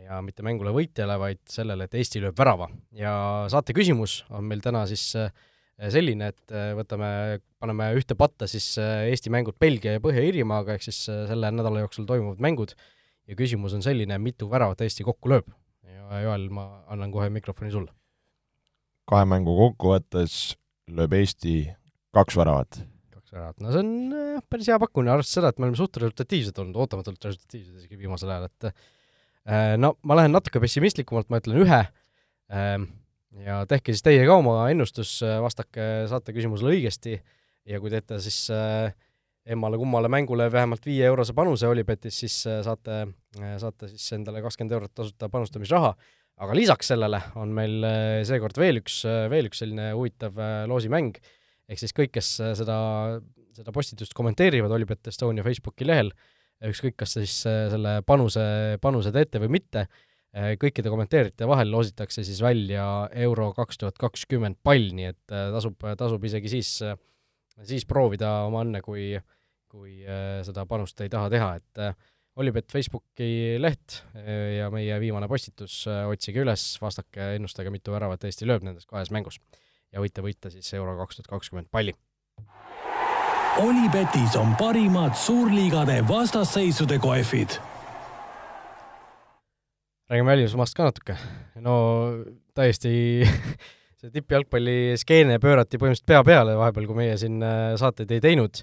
[0.00, 2.70] Ja mitte mängule võitjale, vaid sellele, et Eesti lööb värava.
[2.96, 3.12] ja
[3.52, 5.28] saate küsimus on meil täna siis äh,
[5.92, 10.86] selline, et äh, võtame, paneme ühte patta siis äh, Eesti mängud Belgia ja Põhja-Iirimaaga, ehk
[10.86, 12.72] siis selle nädala jooksul toimuvad mängud,
[13.28, 15.50] ja küsimus on selline, mitu väravat Eesti kokku lööb?
[15.82, 17.92] ja Joel, ma annan kohe mikrofoni sulle.
[19.10, 20.56] kahe mängu kokkuvõttes
[20.90, 21.66] lööb Eesti
[22.14, 22.82] kaks väravat.
[23.12, 26.58] kaks väravat, no see on päris hea pakkumine, arvestades seda, et me oleme suht resultatiivsed
[26.64, 28.74] olnud, ootamatult resultatiivsed isegi viimasel ajal, et
[29.42, 31.78] Äh, no ma lähen natuke pessimistlikumalt, ma ütlen ühe
[32.54, 32.84] ähm,
[33.42, 37.16] ja tehke siis teie ka oma ennustus, äh, vastake, saate küsimusele õigesti
[37.66, 38.94] ja kui teete siis äh,
[39.46, 42.98] emmale-kummale mängule vähemalt viie eurose panuse Olipetis, siis saate,
[43.58, 45.94] saate siis endale kakskümmend eurot tasuta panustamisraha,
[46.42, 47.82] aga lisaks sellele on meil
[48.28, 49.00] seekord veel üks,
[49.32, 50.38] veel üks selline huvitav
[50.70, 51.18] loosimäng,
[51.68, 52.76] ehk siis kõik, kes seda,
[53.56, 56.12] seda postitust kommenteerivad Olipet Estonia Facebooki lehel,
[56.70, 58.42] ükskõik, kas siis äh, selle panuse,
[58.82, 59.86] panuse teete või mitte,
[60.36, 62.84] äh, kõikide kommenteerijate vahel loositakse siis välja
[63.24, 66.76] Euro kaks tuhat kakskümmend pall, nii et äh, tasub, tasub isegi siis,
[67.68, 69.12] siis proovida oma õnne, kui,
[69.70, 70.00] kui
[70.46, 71.82] seda panust ei taha teha, et
[72.40, 73.98] Olipet Facebooki leht
[74.56, 79.40] ja meie viimane postitus, otsige üles, vastake, ennustage, mitu väravat Eesti lööb nendes kahes mängus.
[79.92, 81.92] ja võite võita siis Euro kaks tuhat kakskümmend palli
[83.60, 87.48] Olipetis on parimad suurliigade vastasseisude kohvid.
[90.08, 91.16] räägime välismaast ka natuke.
[91.54, 91.74] no
[92.54, 93.28] täiesti
[94.02, 98.62] see tippjalgpalli skeene pöörati põhimõtteliselt pea peale vahepeal, kui meie siin äh, saateid ei teinud.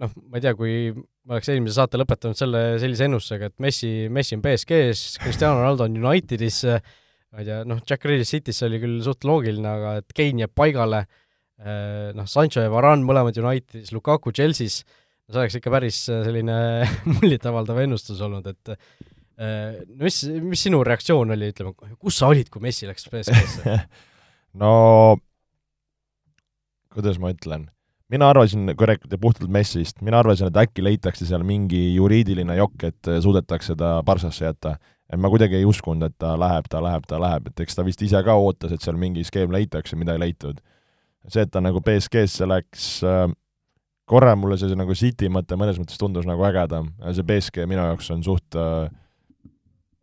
[0.00, 3.92] noh, ma ei tea, kui ma oleks eelmise saate lõpetanud selle sellise ennustusega, et Messi,
[4.12, 8.82] Messi on BSG-s, Cristiano Ronaldo on Unitedis, ma ei tea, noh, Jack Grealish City's oli
[8.82, 11.06] küll suht loogiline, aga et Kein jääb paigale
[11.56, 14.82] Äh, noh, Sancho ja Varane mõlemad Unitedis, Lukaku Chelsea's,
[15.24, 16.56] no see oleks ikka päris äh, selline
[17.14, 18.82] muljetavaldav ennustus olnud, et äh,
[19.36, 23.78] mis, mis sinu reaktsioon oli, ütleme, kus sa olid, kui Messi läks BSG-sse
[24.62, 24.70] no
[26.96, 27.66] kuidas ma ütlen,
[28.12, 32.86] mina arvasin, kui rääkida puhtalt Messist, mina arvasin, et äkki leitakse seal mingi juriidiline jokk,
[32.88, 34.76] et suudetakse ta Barssasse jätta.
[35.12, 37.84] et ma kuidagi ei uskunud, et ta läheb, ta läheb, ta läheb, et eks ta
[37.86, 40.58] vist ise ka ootas, et seal mingi skeem leitakse, mida ei leitud.
[41.28, 43.28] See, et ta nagu BSG-sse läks äh,,
[44.06, 47.82] korra mulle see, see nagu City mõte mõnes mõttes tundus nagu ägedam, see BSG minu
[47.82, 48.88] jaoks on suht äh,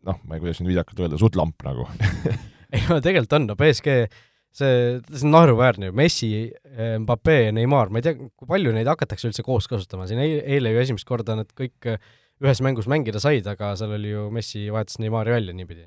[0.06, 1.88] noh, ma ei, kuidas nüüd viisakalt öelda, suht lamp nagu
[2.74, 3.96] ei no tegelikult on, no BSG
[4.54, 4.74] see,
[5.10, 6.30] see on naeruväärne ju, Messi,
[7.02, 10.74] Mbappe ja Neimar, ma ei tea, kui palju neid hakatakse üldse koos kasutama, siin eile,
[10.74, 12.14] ju esimest korda nad kõik äh,
[12.44, 15.86] ühes mängus mängida said, aga seal oli ju Messi vahetas Neimari välja niipidi.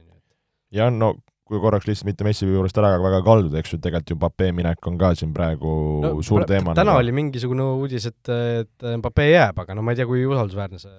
[0.75, 1.15] jah, no
[1.47, 4.89] kui korraks lihtsalt mitte Messi juurest ära väga kalduda, eks ju, tegelikult ju Mbappé minek
[4.89, 6.75] on ka siin praegu no, suur teema.
[6.75, 7.03] täna nagu.
[7.03, 10.97] oli mingisugune uudis, et, et Mbappé jääb, aga no ma ei tea, kui usaldusväärne see.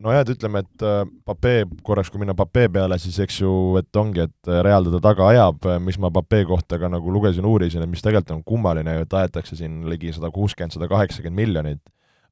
[0.00, 1.54] Nojah, et ütleme, et äh, Mbappé,
[1.86, 5.68] korraks kui minna Mbappé peale, siis eks ju, et ongi, et Real teda taga ajab,
[5.84, 9.18] mis ma Mbappé kohta ka nagu lugesin, uurisin, et mis tegelikult on kummaline ju, et
[9.22, 11.82] aetakse siin ligi sada kuuskümmend, sada kaheksakümmend miljonit,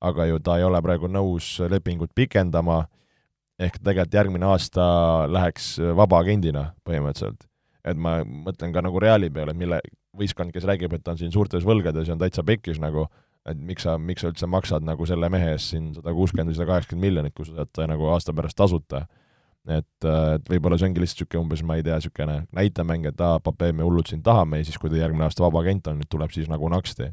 [0.00, 2.84] aga ju ta ei ole praegu nõus lepingut pikendama
[3.58, 4.84] ehk tegelikult järgmine aasta
[5.30, 7.44] läheks vabaagendina põhimõtteliselt.
[7.88, 9.78] et ma mõtlen ka nagu Reali peale, mille
[10.18, 13.06] võistkond, kes räägib, et ta on siin suurtes võlgades ja on täitsa pekkis nagu,
[13.50, 16.58] et miks sa, miks sa üldse maksad nagu selle mehe eest siin sada kuuskümmend või
[16.58, 19.06] sada kaheksakümmend miljonit, kui sa saad ta nagu aasta pärast tasuta.
[19.68, 23.40] et, et võib-olla see ongi lihtsalt niisugune umbes, ma ei tea, niisugune näitemäng, et aa,
[23.44, 26.32] Pape, me hullult sind tahame ja siis, kui ta järgmine aasta vaba agent on, tuleb
[26.32, 27.12] siis nagu naksti.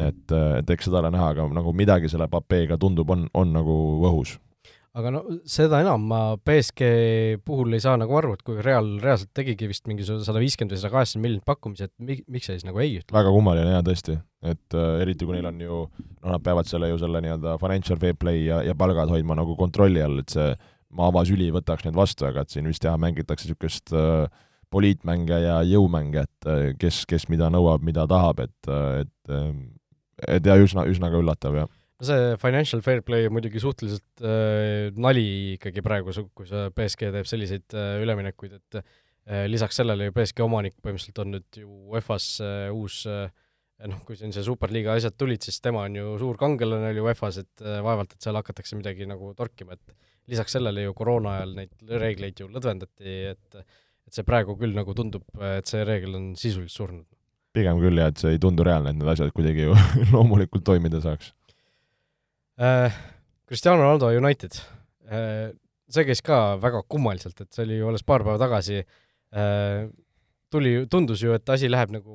[0.00, 3.76] et, et eks seda ole näha, aga nagu midagi selle Papeega tundub, on, on nagu
[4.10, 4.38] õhus
[4.98, 6.88] aga no seda enam ma BSG
[7.46, 10.82] puhul ei saa nagu aru, et kui Real reaalselt tegigi vist mingisugune sada viiskümmend või
[10.82, 13.14] sada kaheksakümmend miljonit pakkumise, et mi-, miks sa siis nagu ei ütle?
[13.14, 14.18] väga kummaline jaa, tõesti.
[14.50, 15.80] et äh, eriti, kui neil on ju,
[16.18, 19.54] no nad peavad selle ju selle nii-öelda financial fair play ja, ja palgad hoidma nagu
[19.58, 20.52] kontrolli all, et see
[20.98, 24.26] maavasüli võtaks need vastu, aga et siin vist jah, mängitakse niisugust äh,
[24.74, 29.52] poliitmänge ja jõumänge, et äh, kes, kes mida nõuab, mida tahab, et, äh, et äh,
[30.28, 31.70] et ja üsna, üsna ka üllatav, jah
[32.06, 35.26] see financial fair play muidugi suhteliselt äh, nali
[35.56, 40.44] ikkagi praegu, kui see BSG teeb selliseid äh, üleminekuid, et äh, lisaks sellele ju BSG
[40.46, 43.28] omanik põhimõtteliselt on nüüd ju UEFA-s äh, uus äh,
[43.88, 47.44] noh, kui siin see superliiga asjad tulid, siis tema on ju suur kangelane oli UEFA-s,
[47.44, 49.94] et äh, vaevalt, et seal hakatakse midagi nagu torkima, et
[50.30, 53.62] lisaks sellele ju koroona ajal neid reegleid ju lõdvendati, et
[54.10, 55.22] et see praegu küll nagu tundub,
[55.54, 57.06] et see reegel on sisuliselt surnud.
[57.54, 59.76] pigem küll jah, et see ei tundu reaalne, et need asjad kuidagi ju
[60.14, 61.30] loomulikult toimida saaks
[62.60, 63.00] äh,.
[63.50, 64.54] Cristiano Ronaldo United
[65.10, 65.50] äh,,
[65.90, 69.88] see käis ka väga kummaliselt, et see oli ju alles paar päeva tagasi äh,,
[70.50, 72.14] tuli, tundus ju, et asi läheb nagu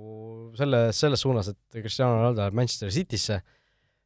[0.56, 3.42] selle, selles suunas, et Cristiano Ronaldo läheb Manchester Citysse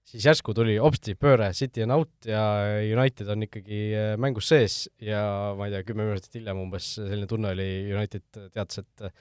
[0.10, 2.42] siis järsku tuli hopsti pööre, City on out ja
[2.82, 5.22] United on ikkagi äh, mängus sees ja
[5.58, 9.12] ma ei tea, kümme minutit hiljem umbes selline tunne oli, United teatas, et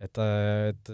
[0.00, 0.92] et, et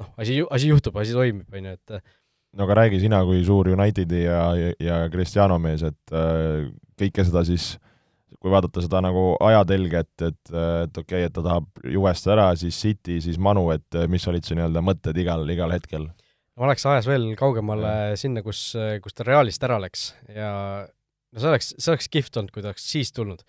[0.00, 2.16] noh, asi, asi juhtub, asi toimib, on ju, et
[2.56, 6.68] no aga räägi sina kui suur Unitedi ja, ja, ja Cristiano mees, et äh,
[7.00, 7.74] kõike seda siis
[8.40, 12.46] kui vaadata seda nagu ajatelge, et, et, et okei okay,, et ta tahab Juvest ära,
[12.56, 16.08] siis City, siis Manu, et mis olid su nii-öelda mõtted igal, igal hetkel?
[16.60, 18.16] ma oleks ajas veel kaugemale ja.
[18.20, 20.50] sinna, kus, kus ta Realist ära läks ja
[20.84, 23.42] no see oleks, see oleks kihvt olnud, kui ta oleks siis tulnud.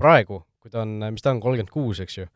[0.00, 2.26] praegu, kui ta on, mis ta on, kolmkümmend kuus, eks ju,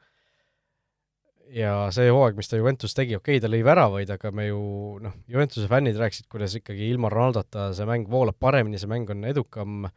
[1.55, 4.61] ja see hooaeg, mis ta Juventus tegi, okei okay,, ta lõi väravaid, aga me ju
[5.03, 9.27] noh, Juventuse fännid rääkisid, kuidas ikkagi ilma Ronaldota see mäng voolab paremini, see mäng on
[9.29, 9.89] edukam,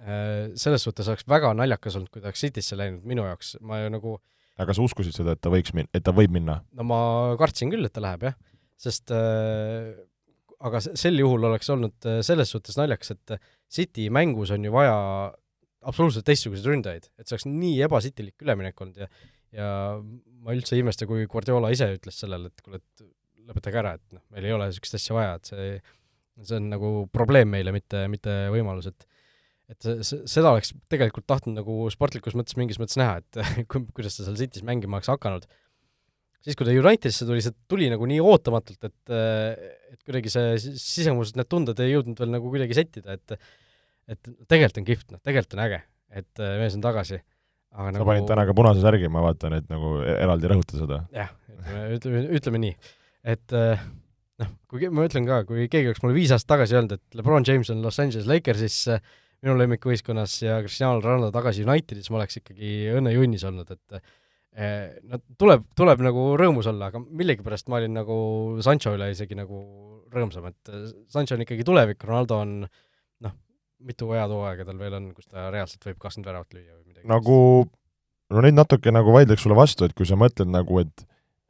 [0.00, 3.82] äh, selles suhtes oleks väga naljakas olnud, kui ta oleks Citysse läinud minu jaoks, ma
[3.82, 4.18] ju nagu
[4.60, 6.60] aga sa uskusid seda, et ta võiks min-, et ta võib minna?
[6.76, 7.00] no ma
[7.40, 8.38] kartsin küll, et ta läheb, jah.
[8.80, 9.90] Sest äh,
[10.64, 13.36] aga sel juhul oleks olnud äh, selles suhtes naljakas, et
[13.70, 14.96] City mängus on ju vaja
[15.80, 19.10] absoluutselt teistsuguseid ründajaid, et see oleks nii ebasitilik üleminek olnud ja
[19.50, 19.70] ja
[20.40, 23.06] ma üldse ei imesta, kui Guardiola ise ütles sellele, et kuule, et
[23.50, 25.70] lõpetage ära, et noh, meil ei ole niisugust asja vaja, et see
[26.40, 29.08] see on nagu probleem meile, mitte, mitte võimalus, et
[29.70, 34.38] et seda oleks tegelikult tahtnud nagu sportlikus mõttes mingis mõttes näha, et kuidas ta seal
[34.40, 35.44] City's mängima oleks hakanud
[36.44, 39.14] siis, kui ta Unitedisse tuli, see tuli nagu nii ootamatult, et
[39.94, 43.36] et kuidagi see sisemused, need tunded ei jõudnud veel nagu kuidagi settida, et
[44.10, 45.82] et tegelikult on kihvt, noh, tegelikult on äge,
[46.18, 47.20] et äh, mees on tagasi.
[47.70, 48.08] Sa nagu...
[48.08, 51.00] panid täna ka punase särgi, ma vaatan, et nagu e-, eraldi rõhuta seda.
[51.16, 52.76] jah, ütleme, ütleme, ütleme nii,
[53.34, 53.82] et äh,
[54.42, 57.46] noh, kui ma ütlen ka, kui keegi oleks mulle viis aastat tagasi öelnud, et LeBron
[57.46, 58.82] James on Los Angeles Lakersis
[59.40, 64.02] minu lemmikvõistkonnas ja Cristiano Ronaldo tagasi Unitedis, ma oleks ikkagi õnnejunnis olnud, et
[64.50, 68.14] Eh, no tuleb, tuleb nagu rõõmus olla, aga millegipärast ma olin nagu
[68.66, 69.60] Sancho üle isegi nagu
[70.10, 70.70] rõõmsam, et
[71.12, 72.72] Sancho on ikkagi tulevik, Ronaldo on noh,
[73.86, 77.08] mitu head hooaega tal veel on, kus ta reaalselt võib kakskümmend väravat lüüa või midagi.
[77.10, 77.36] nagu,
[78.30, 81.06] no nüüd natuke nagu vaidleks sulle vastu, et kui sa mõtled nagu, et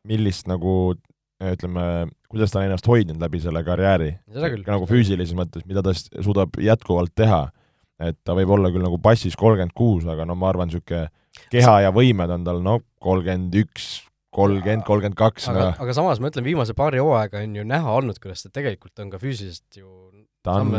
[0.08, 0.94] millist nagu
[1.40, 1.84] ütleme,
[2.28, 4.10] kuidas ta on ennast hoidnud läbi selle karjääri,
[4.66, 7.46] nagu füüsilises mõttes, mida ta suudab jätkuvalt teha,
[8.00, 11.08] et ta võib olla küll nagu passis kolmkümmend kuus, aga no ma arvan, niisugune
[11.52, 13.88] keha ja võimed on tal noh, kolmkümmend üks,
[14.36, 15.48] kolmkümmend, kolmkümmend kaks.
[15.52, 19.00] aga, aga samas ma ütlen, viimase paari hooaega on ju näha olnud, kuidas ta tegelikult
[19.00, 19.88] on ka füüsiliselt ju
[20.46, 20.72] ta on,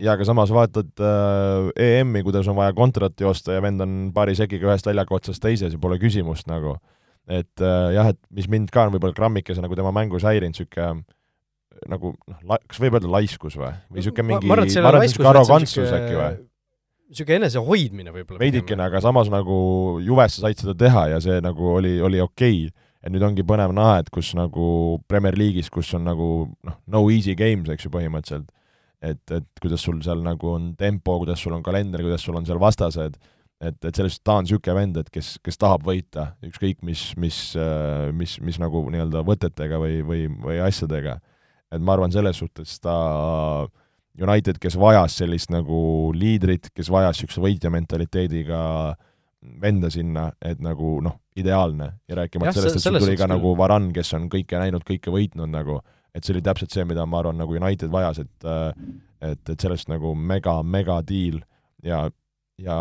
[0.00, 4.36] jaa, aga samas vaatad äh, EM-i, kuidas on vaja kontrat joosta ja vend on paari
[4.38, 6.78] sekiga ühest väljaku otsast teise, see pole küsimust nagu.
[7.28, 11.04] et äh, jah, et mis mind ka on võib-olla grammikese nagu tema mängus häirinud, niisugune
[11.90, 15.94] nagu noh, kas võib öelda laiskus või, või niisugune mingi ma arvan, et niisugune arrogantsus
[15.96, 16.38] äkki või?
[17.12, 18.40] niisugune enesehoidmine võib-olla.
[18.42, 19.58] veidikene, aga samas nagu
[20.04, 22.88] Juves sa said seda teha ja see nagu oli, oli okei okay..
[23.02, 26.28] et nüüd ongi põnev näha, et kus nagu Premier League'is, kus on nagu
[26.64, 28.48] noh, no easy games, eks ju, põhimõtteliselt,
[29.02, 32.46] et, et kuidas sul seal nagu on tempo, kuidas sul on kalender, kuidas sul on
[32.46, 33.18] seal vastased,
[33.62, 37.42] et, et sellest ta on niisugune vend, et kes, kes tahab võita, ükskõik mis, mis,
[38.14, 41.18] mis, mis nagu nii-öelda võtetega või, või, või asjadega.
[41.72, 42.96] et ma arvan, selles suhtes ta
[43.66, 43.70] äh,
[44.20, 48.60] United, kes vajas sellist nagu liidrit, kes vajas niisuguse võitja mentaliteediga
[49.62, 51.92] venda sinna, et nagu noh, ideaalne.
[52.08, 55.50] ja rääkimata sellest, et sul tuli ka nagu Varan, kes on kõike näinud, kõike võitnud
[55.50, 55.80] nagu,
[56.12, 58.48] et see oli täpselt see, mida ma arvan, nagu United vajas, et
[59.22, 61.38] et, et sellest nagu mega, mega deal
[61.86, 62.04] ja,
[62.58, 62.78] ja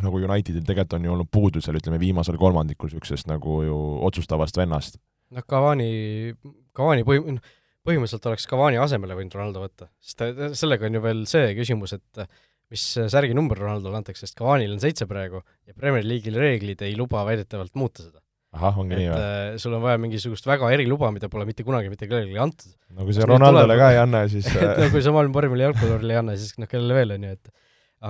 [0.00, 4.58] nagu Unitedil tegelikult on ju olnud puudu seal, ütleme, viimasel kolmandikul niisugusest nagu ju otsustavast
[4.58, 5.00] vennast.
[5.30, 6.34] noh, Cavani,
[6.76, 7.56] Cavani põhim-, noh,
[7.86, 10.24] põhimõtteliselt oleks Cavani asemele võinud Ronaldo võtta, sest
[10.58, 12.24] sellega on ju veel see küsimus, et
[12.70, 16.94] mis särgi number Ronaldole antakse, sest Cavanil on seitse praegu ja Premier League'il reeglid ei
[16.98, 18.22] luba väidetavalt muuta seda.
[18.56, 19.22] Ahah, ongi nii või?
[19.22, 22.76] Äh, sul on vaja mingisugust väga eriluba, mida pole mitte kunagi mitte kellelegi antud.
[22.96, 26.16] no kui see Ronaldole ka ei anna, siis et no kui sa maailma parimale jalgpallurile
[26.16, 27.52] ei anna, siis noh, kellele veel, on ju, et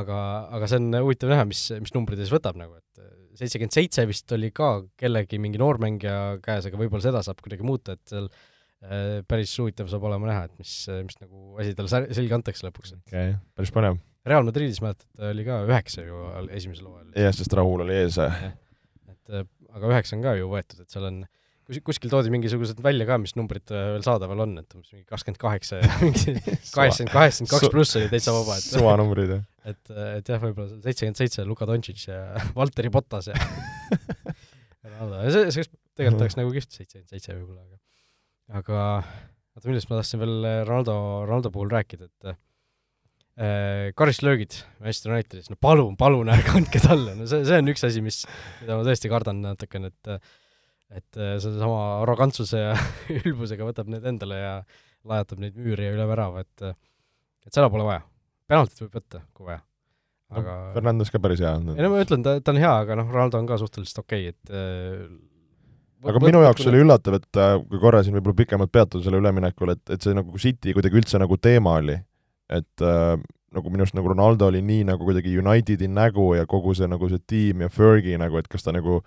[0.01, 0.21] aga,
[0.59, 4.33] aga see on huvitav näha, mis, mis numbrid siis võtab nagu, et seitsekümmend seitse vist
[4.37, 8.29] oli ka kellegi mingi noormängija käes, aga võib-olla seda saab kuidagi muuta, et seal
[8.81, 10.71] Äh, päris huvitav saab olema näha, et mis,
[11.05, 12.95] mis nagu asi talle selga antakse lõpuks.
[12.97, 13.99] okei okay,, päris põnev.
[14.25, 16.21] Real Madridis mäletad, oli ka üheksa ju
[16.57, 17.11] esimesel hooajal.
[17.27, 18.17] jah, sest Rahul oli ees.
[18.17, 19.45] et äh,
[19.77, 21.21] aga üheksa on ka ju võetud, et seal on,
[21.69, 25.07] kus, kuskil toodi mingisugused välja ka, mis numbrid äh, veel saadaval on, et umbes mingi
[25.09, 26.37] kakskümmend kaheksa ja mingi
[26.75, 29.45] kaheksakümmend, kaheksakümmend kaks pluss oli täitsa vaba, et suvanumbrid, jah.
[29.73, 32.21] et, et jah, võib-olla seitsekümmend seitse Luka Doncic ja
[32.59, 35.67] Valteri Bottas ja Ronaldo, see, see
[35.99, 37.81] tegelikult oleks nagu kihvt seitsekümmend seitse võib-olla, aga
[38.61, 38.85] aga
[39.55, 40.95] oota, millest ma tahtsin veel Ronaldo,
[41.29, 42.35] Ronaldo puhul rääkida, et
[43.41, 47.87] äh, karistlöögid Manchester Unitedis, no palun, palun ärge andke talle, no see, see on üks
[47.89, 48.23] asi, mis,
[48.61, 50.31] mida ma tõesti kardan natukene, et
[50.91, 52.71] et sedasama arrogantsuse ja
[53.21, 54.55] ülbusega võtab need endale ja
[55.07, 56.71] lajatab neid müüri ja üle värava, et
[57.47, 58.05] et seda pole vaja.
[58.51, 59.63] penaltit võib võtta, kui vaja.
[60.35, 61.73] aga no, Fernandes ka päris hea on.
[61.75, 64.29] ei no ma ütlen, ta, ta on hea, aga noh, Ronaldo on ka suhteliselt okei
[64.29, 68.73] okay,, et äh, aga minu jaoks oli üllatav, et äh, kui korra siin võib-olla pikemalt
[68.73, 71.97] peatuda selle üleminekul, et, et see nagu City kuidagi üldse nagu teema oli,
[72.51, 73.15] et äh,
[73.55, 77.09] nagu minu arust nagu Ronaldo oli nii nagu kuidagi Unitedi nägu ja kogu see nagu
[77.11, 79.01] see tiim ja Fergie nagu, et kas ta nagu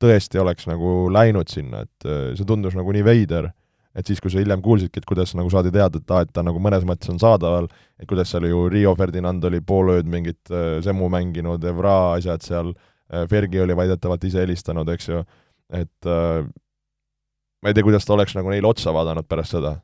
[0.00, 3.50] tõesti oleks nagu läinud sinna, et äh, see tundus nagu nii veider,
[3.96, 6.44] et siis, kui sa hiljem kuulsidki, et kuidas nagu saadi teada, et aa, et ta
[6.46, 7.68] nagu mõnes mõttes on saadaval,
[8.00, 12.46] et kuidas seal ju Rio Ferdinand oli pool ööd mingit äh, Semmu mänginud, Evra asjad
[12.46, 12.72] seal,
[13.12, 15.22] äh, Fergi oli väidetavalt ise helistanud, eks ju,
[15.76, 16.48] et äh,
[17.60, 19.76] ma ei tea, kuidas ta oleks nagu neile otsa vaadanud pärast seda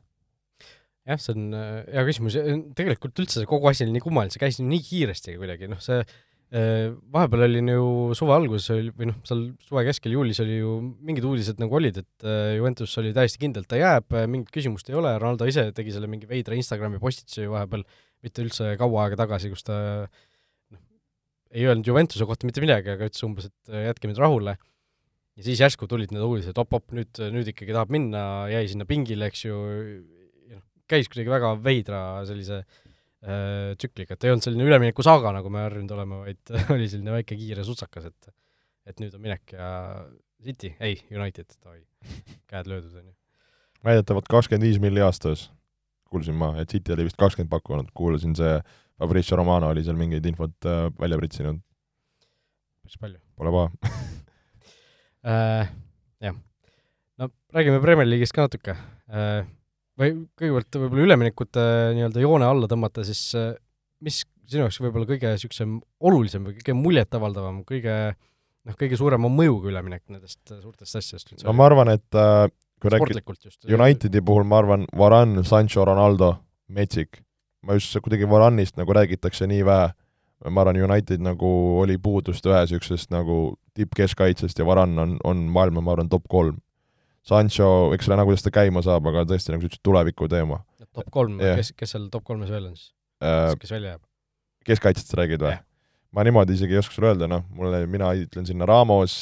[1.07, 2.37] jah, see on hea küsimus,
[2.77, 6.01] tegelikult üldse see kogu asi oli nii kummaline, see käis nii kiiresti kuidagi, noh see
[6.47, 10.77] Äh, vahepeal oli ju suve alguses oli, või noh, seal suve keskel, juulis oli ju
[11.03, 14.53] mingid uudised nagu olid, et äh, Juventus oli täiesti kindel, et ta jääb, äh, mingit
[14.55, 17.83] küsimust ei ole, Ronaldo ise tegi selle mingi veidra Instagrami postituse ju vahepeal,
[18.23, 19.75] mitte üldse kaua aega tagasi, kus ta
[20.07, 20.79] noh,
[21.51, 24.55] ei öelnud Juventuse kohta mitte midagi, aga ütles umbes, et jätke mind rahule.
[25.35, 28.21] ja siis järsku tulid need uudised, op-op, nüüd, nüüd ikkagi tahab minna,
[28.55, 29.59] jäi sinna pingile, eks ju,
[30.89, 35.93] käis kuidagi väga veidra sellise äh, tsükliga, et ei olnud selline üleminekusaaga, nagu me harjunud
[35.97, 38.33] oleme, vaid oli selline väike kiire sutsakas, et
[38.87, 39.69] et nüüd on minek ja
[40.43, 41.81] City, ei, United, davai,
[42.47, 43.13] käed löödud, on ju.
[43.83, 45.49] väidetavalt kakskümmend viis milli aastas,
[46.07, 48.53] kuulsin ma, et City oli vist kakskümmend pakkunud, kuulasin see
[48.97, 51.59] Fabrizio Romano oli seal mingeid infot äh, välja pritsinud.
[52.85, 53.19] päris palju.
[53.37, 53.91] Pole paha
[55.33, 55.73] äh,
[56.23, 56.39] jah.
[57.17, 59.43] no räägime Premier League'ist ka natuke äh,
[59.97, 61.67] või kõigepealt võib-olla üleminekute
[61.97, 63.53] nii-öelda joone alla tõmmata, siis äh,
[64.03, 65.77] mis sinu jaoks võib-olla kõige niisugusem
[66.07, 71.47] olulisem või kõige muljetavaldavam, kõige noh, kõige suurema mõjuga üleminek nendest suurtest asjadest üldse?
[71.47, 72.47] no ma arvan, et äh,
[72.81, 73.23] kui rääkida
[73.73, 76.35] Unitedi puhul, ma arvan, Varane, Sancho, Ronaldo,
[76.67, 77.23] metsik.
[77.65, 79.89] ma just kuidagi Varane'ist nagu räägitakse nii vähe,
[80.53, 81.49] ma arvan, United nagu
[81.81, 86.61] oli puudust ühe niisugusest nagu tippkeskkaitsest ja Varane on, on maailma, ma arvan, top kolm
[87.27, 90.61] Sancho, eks ole, nagu kuidas ta käima saab, aga tõesti, nagu sa ütlesid, tuleviku teema.
[90.95, 93.53] top kolm yeah., kes, kes seal top kolmes veel on siis uh,?
[93.59, 94.03] kes välja jääb?
[94.67, 95.65] keskkaitsest sa räägid või yeah.?
[96.15, 99.17] ma niimoodi isegi ei oska sulle öelda, noh, mulle, mina ütlen sinna Ramos,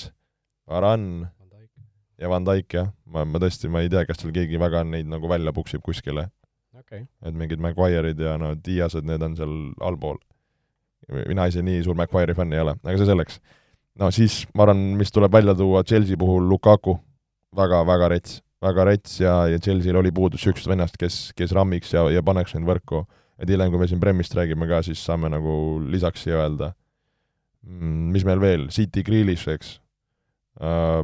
[0.70, 1.32] Varane
[2.22, 2.94] ja Van Dijk, jah.
[3.12, 6.30] ma, ma tõesti, ma ei tea, kas seal keegi väga neid nagu välja puksib kuskile
[6.78, 7.08] okay..
[7.26, 10.22] et mingid Maguire'id ja no Diased, need on seal allpool.
[11.26, 13.42] mina ise nii suur Maguire'i fänn ei ole, aga see selleks.
[14.00, 17.00] no siis ma arvan, mis tuleb välja tuua Chelsea puhul, Lukaku
[17.56, 22.06] väga-väga rets, väga rets ja, ja Chelsea'l oli puudus niisugust vennast, kes, kes rammiks ja,
[22.14, 23.06] ja paneks neid võrku.
[23.40, 25.56] et hiljem, kui me siin Premist räägime ka, siis saame nagu
[25.92, 26.72] lisaks siia öelda
[27.66, 28.12] mm,.
[28.16, 29.78] mis meil veel, City Grealish, eks
[30.62, 31.04] uh,.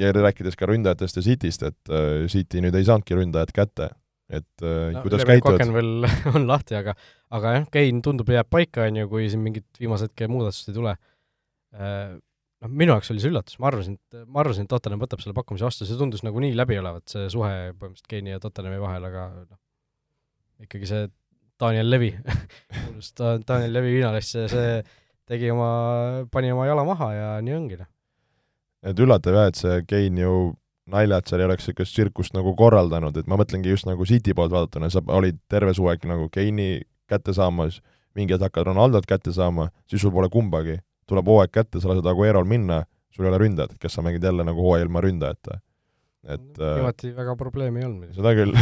[0.00, 3.90] ja rääkides ka ründajatest ja Cityst, et uh, City nüüd ei saanudki ründajat kätte,
[4.30, 6.94] et uh, no, kuidas käituvad veel on lahti, aga
[7.34, 10.78] aga jah, Kein tundub, jääb paika, on ju, kui siin mingit viimase hetke muudatust ei
[10.78, 10.96] tule
[12.60, 15.36] noh, minu jaoks oli see üllatus, ma arvasin, et, ma arvasin, et Tottenham võtab selle
[15.36, 19.06] pakkumise vastu, see tundus nagu nii läbi olevat, see suhe põhimõtteliselt Keini ja Tottenhami vahel,
[19.08, 19.60] aga noh,
[20.66, 21.06] ikkagi see
[21.60, 22.10] Daniel Levi
[22.86, 24.80] kuulus ta, Daniel Levi viinalist, see,
[25.30, 25.70] tegi oma,
[26.32, 27.90] pani oma jala maha ja nii ongi, noh.
[28.92, 30.34] et üllatav jah, et see Kein ju
[30.90, 34.52] naljad seal ei oleks niisugust tsirkust nagu korraldanud, et ma mõtlengi just nagu City poolt
[34.52, 37.78] vaadatuna, sa olid terve suve nagu Keini kätte saamas,
[38.18, 40.80] mingi hetk hakkad Ronaldot kätte saama, siis sul pole kumbagi
[41.10, 42.82] tuleb hooaeg kätte, sa lased Aguerol minna,
[43.14, 45.60] sul ei ole ründajat, kas sa mängid jälle nagu hooaja ilma ründajata.
[46.30, 48.10] et viimati äh, väga probleemi ei olnud.
[48.12, 48.52] seda küll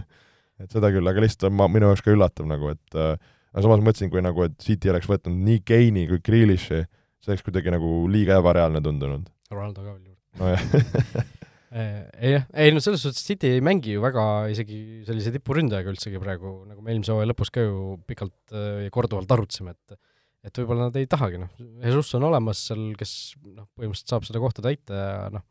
[0.62, 3.14] et seda küll, aga lihtsalt ma, minu jaoks ka üllatav nagu, et äh,
[3.52, 6.82] aga samas mõtlesin, kui nagu, et City oleks võtnud nii Keini kui Grealishi,
[7.20, 9.28] see oleks kuidagi nagu liiga ebareaalne tundunud.
[9.52, 10.20] Ronaldo ka veel juurde.
[10.40, 11.30] nojah
[11.74, 16.20] ei jah, ei no selles suhtes City ei mängi ju väga isegi sellise tipuründajaga üldsegi
[16.22, 19.98] praegu, nagu me eelmise hooaja lõpus ka ju pikalt ja korduvalt arutasime, et
[20.44, 21.50] et võib-olla nad ei tahagi, noh,
[21.84, 25.44] Jesus on olemas seal, kes noh, põhimõtteliselt saab seda kohta täita ja noh,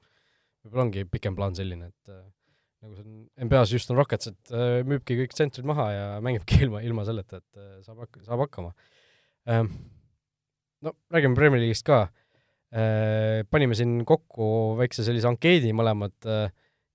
[0.64, 2.24] võib-olla ongi pikem plaan selline, et äh,
[2.84, 6.84] nagu see on NBA-s Houston Rockets, et äh, müübki kõik tsentrid maha ja mängibki ilma,
[6.86, 8.74] ilma selleta, et äh, saab hak-, saab hakkama.
[9.50, 9.74] Ähm,.
[10.84, 12.10] No räägime Premier League'ist ka.
[13.54, 16.26] Panime siin kokku väikse sellise ankeedi mõlemad,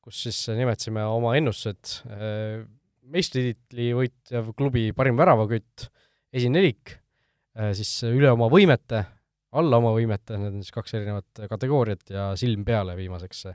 [0.05, 1.95] kus siis nimetasime oma ennustused,
[3.09, 5.87] meistritiitli võitjav klubi parim väravakütt,
[6.37, 6.99] esinelik,
[7.79, 9.03] siis üle oma võimete,
[9.59, 13.47] alla oma võimete, need on siis kaks erinevat kategooriat ja silm peale viimaseks.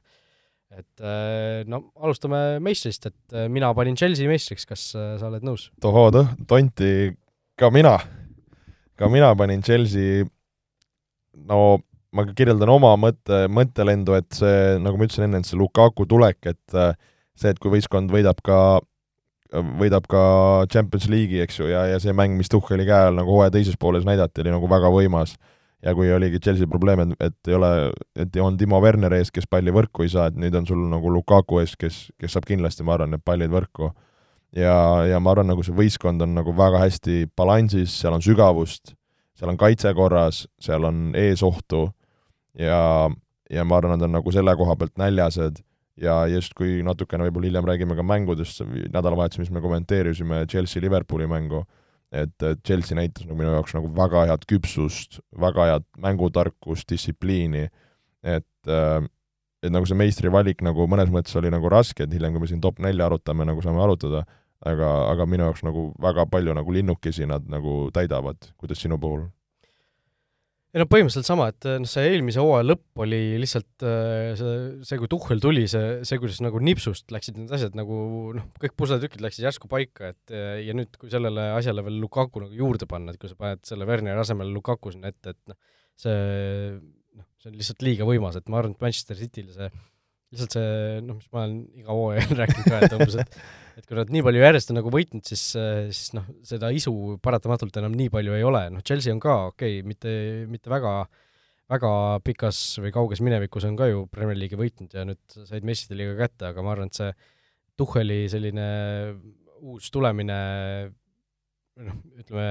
[0.74, 1.04] Et
[1.70, 5.68] no alustame meistrist, et mina panin Chelsea meistriks, kas sa oled nõus?
[5.84, 7.12] tohoo tõh-, tonti,
[7.62, 7.93] ka mina,
[8.97, 10.26] ka mina panin Chelsea.
[11.45, 11.78] No
[12.14, 16.39] ma kirjeldan oma mõtte, mõttelendu, et see, nagu ma ütlesin enne, et see Lukaku tulek,
[16.51, 16.93] et äh,
[17.39, 18.58] see, et kui võistkond võidab ka,
[19.80, 20.22] võidab ka
[20.72, 23.78] Champions League'i, eks ju, ja, ja see mäng, mis Tuhheli käe all nagu hooaja teises
[23.80, 25.36] pooles näidati, oli nagu väga võimas.
[25.84, 29.49] ja kui oligi Chelsea probleem, et, et ei ole, et on Timo Werner ees, kes
[29.51, 32.86] palli võrku ei saa, et nüüd on sul nagu Lukaku ees, kes, kes saab kindlasti,
[32.88, 33.91] ma arvan, need pallid võrku.
[34.56, 38.95] ja, ja ma arvan, nagu see võistkond on nagu väga hästi balansis, seal on sügavust
[39.43, 41.88] seal on kaitse korras, seal on eesohtu
[42.60, 43.10] ja,
[43.51, 45.62] ja ma arvan, nad on nagu selle koha pealt näljased
[46.02, 48.64] ja justkui natukene võib-olla hiljem räägime ka mängudest,
[48.94, 51.64] nädalavahetusel, mis me kommenteerisime Chelsea-Liverpooli mängu,
[52.14, 57.68] et Chelsea näitas nagu minu jaoks nagu väga head küpsust, väga head mängutarkust, distsipliini,
[58.24, 58.50] et
[59.64, 62.60] et nagu see meistrivalik nagu mõnes mõttes oli nagu raske, et hiljem, kui me siin
[62.64, 64.26] top nelja arutame, nagu saame arutada,
[64.60, 69.30] aga, aga minu jaoks nagu väga palju nagu linnukesi nad nagu täidavad, kuidas sinu puhul?
[70.74, 74.55] Ei no põhimõtteliselt sama, et noh, see eelmise hooaja lõpp oli lihtsalt äh, see,
[74.89, 77.97] see, kui Tuhhel tuli, see, see, kuidas nagu nipsust läksid need asjad nagu
[78.38, 82.47] noh, kõik pusletükid läksid järsku paika, et äh, ja nüüd, kui sellele asjale veel Lukaku
[82.47, 85.59] nagu juurde panna, et kui sa paned selle Werneri asemel Lukaku sinna ette, et noh,
[86.01, 86.17] see
[87.19, 89.69] noh, see on lihtsalt liiga võimas, et ma arvan, et Manchester City'le see
[90.34, 93.38] lihtsalt see, noh, mis ma olen iga hooaja rääkinud ka, et umbes, et
[93.78, 95.44] et kui nad nii palju järjest on nagu võitnud, siis,
[95.90, 96.94] siis noh, seda isu
[97.26, 100.14] paratamatult enam nii palju ei ole, noh, Chelsea on ka okei okay,, mitte,
[100.50, 100.94] mitte väga,
[101.74, 101.94] väga
[102.26, 106.18] pikas või kauges minevikus on ka ju Premier League'i võitnud ja nüüd said meistrite liiga
[106.22, 107.14] kätte, aga ma arvan, et see
[107.80, 108.68] Tuhheli selline
[109.66, 110.38] uus tulemine
[111.82, 112.46] noh, ütleme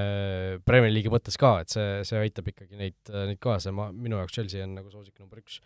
[0.67, 4.35] Premier League'i mõttes ka, et see, see aitab ikkagi neid, neid kaasa, ma, minu jaoks
[4.35, 5.61] Chelsea on nagu soosik number üks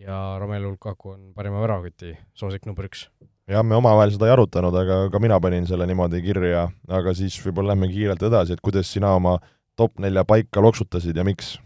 [0.00, 3.06] ja Romelu Lukaku on parima väravaküti soosik number üks.
[3.50, 7.36] jah, me omavahel seda ei arutanud, aga ka mina panin selle niimoodi kirja, aga siis
[7.44, 9.38] võib-olla lähme kiirelt edasi, et kuidas sina oma
[9.78, 11.56] top nelja paika loksutasid ja miks?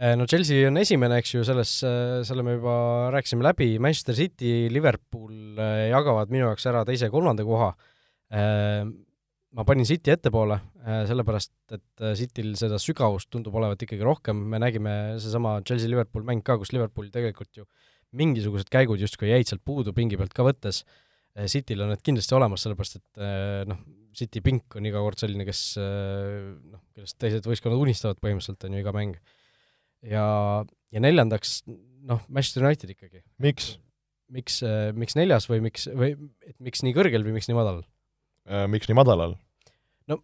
[0.00, 2.74] Eh, no Chelsea on esimene, eks ju, selles, eh, selle me juba
[3.12, 7.74] rääkisime läbi, Manchester City, Liverpool eh, jagavad minu jaoks ära teise ja kolmanda koha
[9.56, 14.44] ma panin City ettepoole, äh, sellepärast et äh, Cityl seda sügavust tundub olevat ikkagi rohkem,
[14.52, 17.66] me nägime seesama Chelsea-Liverpool mäng ka, kus Liverpool tegelikult ju
[18.18, 20.84] mingisugused käigud justkui jäid sealt puudu pingi pealt ka võttes,
[21.34, 23.22] äh, Cityl on need kindlasti olemas, sellepärast et
[23.70, 23.82] noh,
[24.16, 28.80] City pink on iga kord selline, kes noh, kellest teised võistkonnad unistavad põhimõtteliselt, on ju,
[28.82, 29.20] iga mäng.
[30.02, 30.24] ja,
[30.90, 31.60] ja neljandaks,
[32.10, 33.22] noh, Manchester United ikkagi.
[33.42, 33.76] miks?
[34.30, 34.60] miks,
[34.94, 36.12] miks neljas või miks, või
[36.46, 37.86] et miks nii kõrgel või miks nii madalal?
[38.50, 39.36] Äh, miks nii madalal?
[40.10, 40.16] no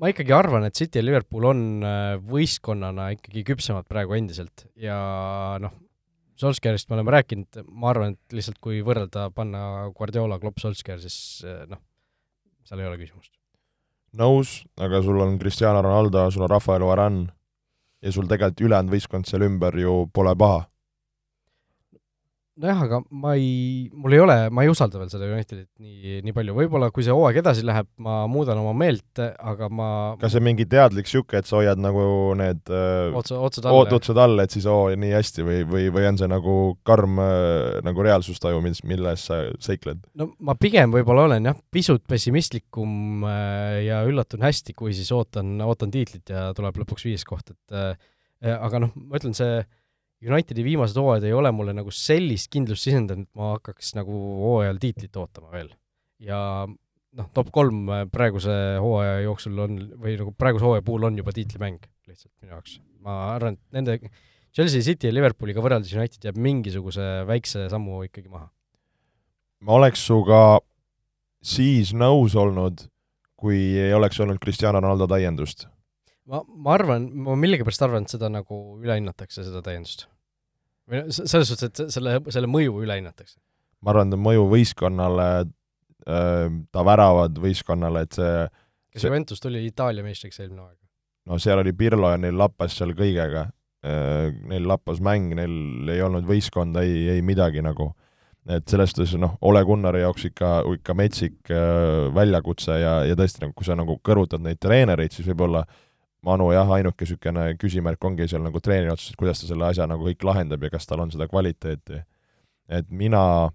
[0.00, 4.96] ma ikkagi arvan, et City ja Liverpool on äh, võistkonnana ikkagi küpsemad praegu endiselt ja
[5.60, 5.74] noh,
[6.36, 11.44] Solskjaerist me oleme rääkinud, ma arvan, et lihtsalt kui võrrelda, panna Guardiola, Klopp, Solskjaer, siis
[11.48, 11.80] äh, noh,
[12.68, 13.32] seal ei ole küsimust.
[14.16, 17.28] nõus, aga sul on Cristiano Ronaldo, sul on Rafael Varane
[18.00, 20.64] ja sul tegelikult ülejäänud võistkond seal ümber ju pole paha
[22.60, 26.34] nojah, aga ma ei, mul ei ole, ma ei usalda veel seda Unitedit nii, nii
[26.36, 29.88] palju, võib-olla kui see hooaeg edasi läheb, ma muudan oma meelt, aga ma
[30.20, 32.06] kas see on mingi teadlik niisugune, et sa hoiad nagu
[32.40, 36.08] need äh, otsa, otsad all, otsad all, et siis oo, nii hästi või, või, või
[36.08, 36.56] on see nagu
[36.88, 40.00] karm äh, nagu reaalsustaju, mis, milles sa seikled?
[40.16, 45.58] no ma pigem võib-olla olen jah, pisut pessimistlikum äh, ja üllatun hästi, kui siis ootan,
[45.66, 47.80] ootan tiitlit ja tuleb lõpuks viies koht, et
[48.46, 49.60] aga noh, ma ütlen, see
[50.24, 54.80] Unitedi viimased hooajad ei ole mulle nagu sellist kindlust sisendanud, et ma hakkaks nagu hooajal
[54.80, 55.68] tiitlit ootama veel.
[56.24, 61.34] ja noh, top kolm praeguse hooaja jooksul on, või nagu praeguse hooaja puhul on juba
[61.36, 62.78] tiitlimäng lihtsalt minu jaoks.
[63.04, 63.98] ma arvan, et nende
[64.56, 68.48] Chelsea City ja Liverpooliga võrreldes United jääb mingisuguse väikse sammu ikkagi maha.
[69.60, 70.60] ma oleks sinuga
[71.44, 72.88] siis nõus olnud,
[73.36, 75.68] kui ei oleks olnud Cristiano Ronaldo täiendust
[76.30, 80.06] ma, ma arvan, ma millegipärast arvan, et seda nagu ülehinnatakse, seda täiendust.
[80.86, 83.38] või noh, selles suhtes, et selle, selle mõju ülehinnatakse.
[83.82, 85.28] ma arvan, ta mõju võistkonnale,
[86.06, 88.32] ta väravad võistkonnale, et see
[88.96, 90.78] kas Juventus tuli Itaalia meistriks eelmine aeg?
[91.26, 93.48] no seal oli Pirlo ja neil lappas seal kõigega,
[93.82, 97.92] neil lappas mäng, neil ei olnud võistkonda, ei, ei midagi nagu.
[98.46, 101.50] et selles suhtes noh, Ole Gunnari jaoks ikka, ikka metsik
[102.14, 105.85] väljakutse ja, ja tõesti, nagu kui sa nagu kõrvutad neid treenereid, siis võib-olla äh,
[106.26, 109.86] Manu jah, ainuke niisugune küsimärk ongi seal nagu treeneri otsas, et kuidas ta selle asja
[109.86, 112.02] nagu kõik lahendab ja kas tal on seda kvaliteeti.
[112.68, 113.52] et mina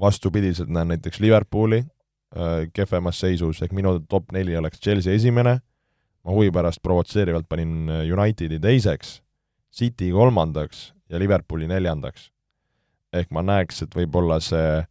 [0.00, 5.58] vastupidiselt näen näiteks Liverpooli äh, kehvemas seisus, ehk minu top neli oleks Chelsea esimene,
[6.24, 9.22] ma huvi pärast provotseerivalt panin äh, Unitedi teiseks,
[9.72, 12.30] City kolmandaks ja Liverpooli neljandaks.
[13.12, 14.84] ehk ma näeks, et võib-olla see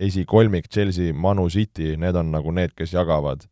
[0.00, 3.44] esikolmik Chelsea, Manu City, need on nagu need, kes jagavad.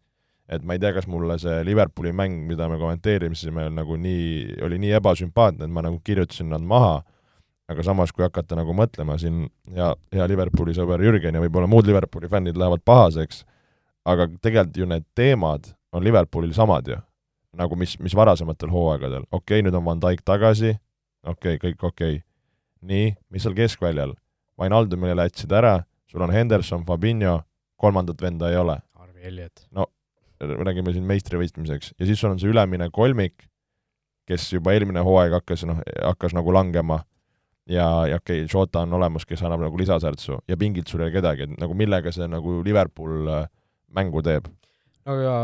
[0.48, 4.78] Et ma ei tea, kas mulle see Liverpooli mäng, mida me kommenteerisime, nagu nii, oli
[4.80, 7.02] nii ebasümpaatne, et ma nagu kirjutasin nad maha,
[7.68, 9.44] aga samas, kui hakata nagu mõtlema siin,
[9.74, 13.42] hea, hea Liverpooli sõber Jürgen ja võib-olla muud Liverpooli fännid lähevad pahaseks,
[14.08, 16.96] aga tegelikult ju need teemad on Liverpoolil samad ju,
[17.58, 20.72] nagu mis, mis varasematel hooaegadel, okei okay,, nüüd on Van Dijk tagasi,
[21.28, 22.16] okei okay,, kõik okei.
[22.16, 22.24] Okay..
[22.88, 24.16] nii, mis seal keskväljal?
[24.58, 25.76] Vainaldumile lätsid ära,
[26.10, 27.40] sul on Henderson, Fabinho,
[27.78, 28.78] kolmandat venda ei ole.
[28.98, 29.68] Harvi Elliot.
[29.70, 29.86] no
[30.40, 33.46] räägime siin meistrivõistmiseks, ja siis sul on see ülemine kolmik,
[34.28, 37.00] kes juba eelmine hooaeg hakkas, noh, hakkas nagu langema
[37.68, 41.08] ja, ja okei okay,, Jota on olemas, kes annab nagu lisasärtsu ja pingilt sul ei
[41.08, 43.48] ole kedagi, et nagu millega see nagu Liverpool äh,
[43.96, 44.50] mängu teeb?
[45.08, 45.36] no ja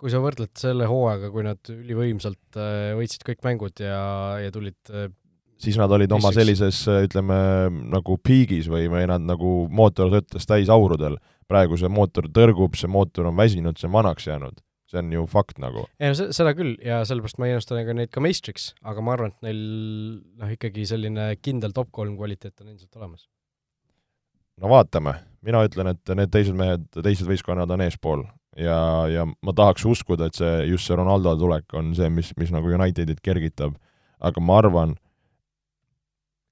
[0.00, 4.04] kui sa võrdled selle hooaega, kui nad ülivõimsalt äh, võitsid kõik mängud ja,
[4.40, 5.10] ja tulid äh,
[5.60, 7.36] siis nad olid oma sellises, ütleme,
[7.92, 11.18] nagu piigis või, või nad nagu mootor töötas täisaurudel.
[11.50, 14.60] Praegu see mootor tõrgub, see mootor on väsinud, see on vanaks jäänud.
[14.90, 15.84] see on ju fakt nagu.
[16.02, 19.34] ei no seda küll ja sellepärast ma ennustan ka neid ka meistriks, aga ma arvan,
[19.34, 19.60] et neil
[20.40, 23.28] noh, ikkagi selline kindel top kolm kvaliteet on endiselt olemas.
[24.58, 25.14] no vaatame,
[25.46, 28.26] mina ütlen, et need teised mehed, teised võistkonnad on eespool
[28.56, 28.80] ja,
[29.10, 32.70] ja ma tahaks uskuda, et see, just see Ronaldo tulek on see, mis, mis nagu
[32.74, 33.76] Unitedit kergitab,
[34.20, 34.96] aga ma arvan,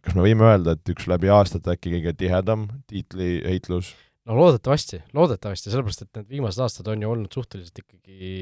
[0.05, 3.95] kas me võime öelda, et üks läbi aastate äkki kõige tihedam tiitliheitlus?
[4.29, 8.33] No loodetavasti, loodetavasti, sellepärast et need viimased aastad on ju olnud suhteliselt ikkagi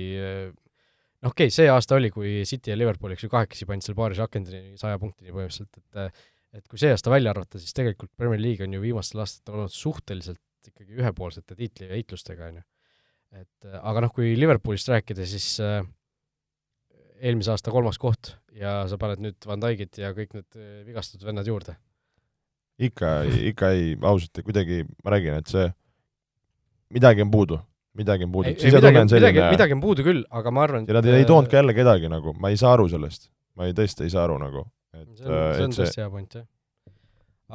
[1.23, 3.99] noh, okei okay,, see aasta oli, kui City ja Liverpool, eks ju, kahekesi pandi seal
[3.99, 6.25] paaris akendini saja punktini põhimõtteliselt, et
[6.57, 9.75] et kui see aasta välja arvata, siis tegelikult Premier League on ju viimastel aastatel olnud
[9.75, 12.65] suhteliselt ikkagi ühepoolsete tiitliheitlustega, on ju.
[13.43, 15.83] et aga noh, kui Liverpoolist rääkida, siis äh,
[17.21, 20.59] eelmise aasta kolmas koht ja sa paned nüüd Van Dijkit ja kõik need
[20.89, 21.77] vigastatud vennad juurde?
[22.79, 23.13] Ikka,
[23.53, 25.67] ikka ei, ausalt kuidagi ma räägin, et see,
[26.97, 27.61] midagi on puudu,
[27.97, 28.53] midagi on puudu.
[28.53, 31.77] Midagi, midagi, midagi on puudu küll, aga ma arvan, ja nad ei toonud ka jälle
[31.77, 33.31] kedagi nagu, ma ei saa aru sellest.
[33.57, 34.67] ma ei, tõesti ei saa aru nagu.
[34.97, 36.45] et see on, see on tõesti hea point, jah.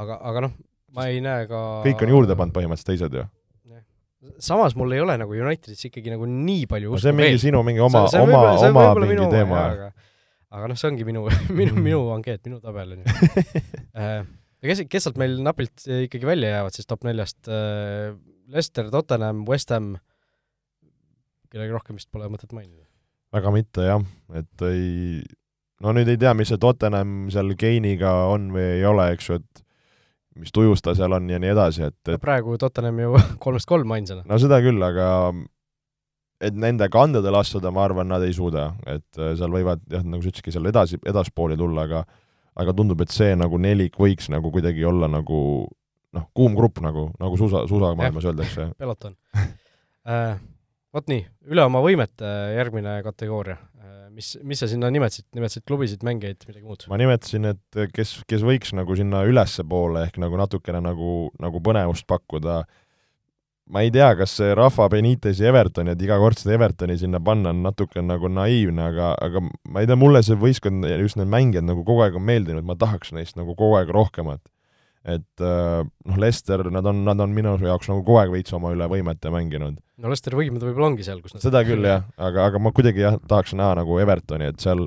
[0.02, 0.58] aga, aga noh,
[0.96, 3.28] ma ei näe ka kõik on juurde pannud põhimõtteliselt teised ju
[4.38, 7.34] samas mul ei ole nagu Unitedis ikkagi nagu nii palju usku no see on mingi
[7.34, 7.42] veel.
[7.42, 9.64] sinu mingi oma, oma, oma mingi teema.
[9.72, 9.88] aga,
[10.52, 11.26] aga noh, see ongi minu,
[11.60, 13.16] minu, minu ankeet, minu tabel on ju
[14.02, 14.22] äh,
[14.70, 17.40] kes, kes sealt meil napilt ikkagi välja jäävad siis top neljast?
[17.50, 18.14] Äh,
[18.52, 19.96] Leicester, Tottenham, West Ham,
[21.52, 22.84] kellegi rohkem vist pole mõtet mainida.
[23.32, 24.02] väga mitte jah,
[24.36, 25.22] et ei,
[25.84, 29.40] no nüüd ei tea, mis see Tottenham seal Keiniga on või ei ole, eks ju,
[29.40, 29.64] et
[30.42, 33.70] mis tujus ta seal on ja nii edasi, et, et no praegu Tottenham ju kolmest
[33.72, 34.26] kolm ainsana.
[34.28, 35.08] no seda küll, aga
[36.42, 40.24] et nende kandadele astuda, ma arvan, nad ei suuda, et äh, seal võivad jah, nagu
[40.24, 42.04] sa ütlesidki, seal edasi, edaspooli tulla, aga
[42.60, 45.42] aga tundub, et see nagu nelik võiks nagu kuidagi olla nagu
[46.12, 48.72] noh, kuum grupp nagu, nagu suusa, suusamaailmas öeldakse.
[48.82, 49.18] peloton
[50.08, 50.40] äh,.
[50.92, 53.54] Vot nii, üle oma võimete järgmine kategooria
[54.16, 56.86] mis, mis sa sinna nimetasid, nimetasid klubisid, mängijaid, midagi muud?
[56.92, 62.08] ma nimetasin, et kes, kes võiks nagu sinna ülespoole ehk nagu natukene nagu, nagu põnevust
[62.10, 62.62] pakkuda,
[63.72, 67.22] ma ei tea, kas see Rafa Benitez ja Everton, et iga kord seda Evertoni sinna
[67.24, 71.20] panna on natuke nagu naiivne, aga, aga ma ei tea, mulle see võistkond ja just
[71.20, 74.44] need mängijad nagu kogu aeg on meeldinud, ma tahaks neist nagu kogu aeg rohkemat
[75.02, 78.74] et äh, noh, Lester, nad on, nad on minu jaoks nagu kogu aeg veits oma
[78.76, 79.80] üle võimete mänginud.
[79.98, 83.02] no Lesteri võimed võib-olla ongi seal, kus nad seda küll jah, aga, aga ma kuidagi
[83.02, 84.86] jah, tahaks näha nagu Evertoni, et seal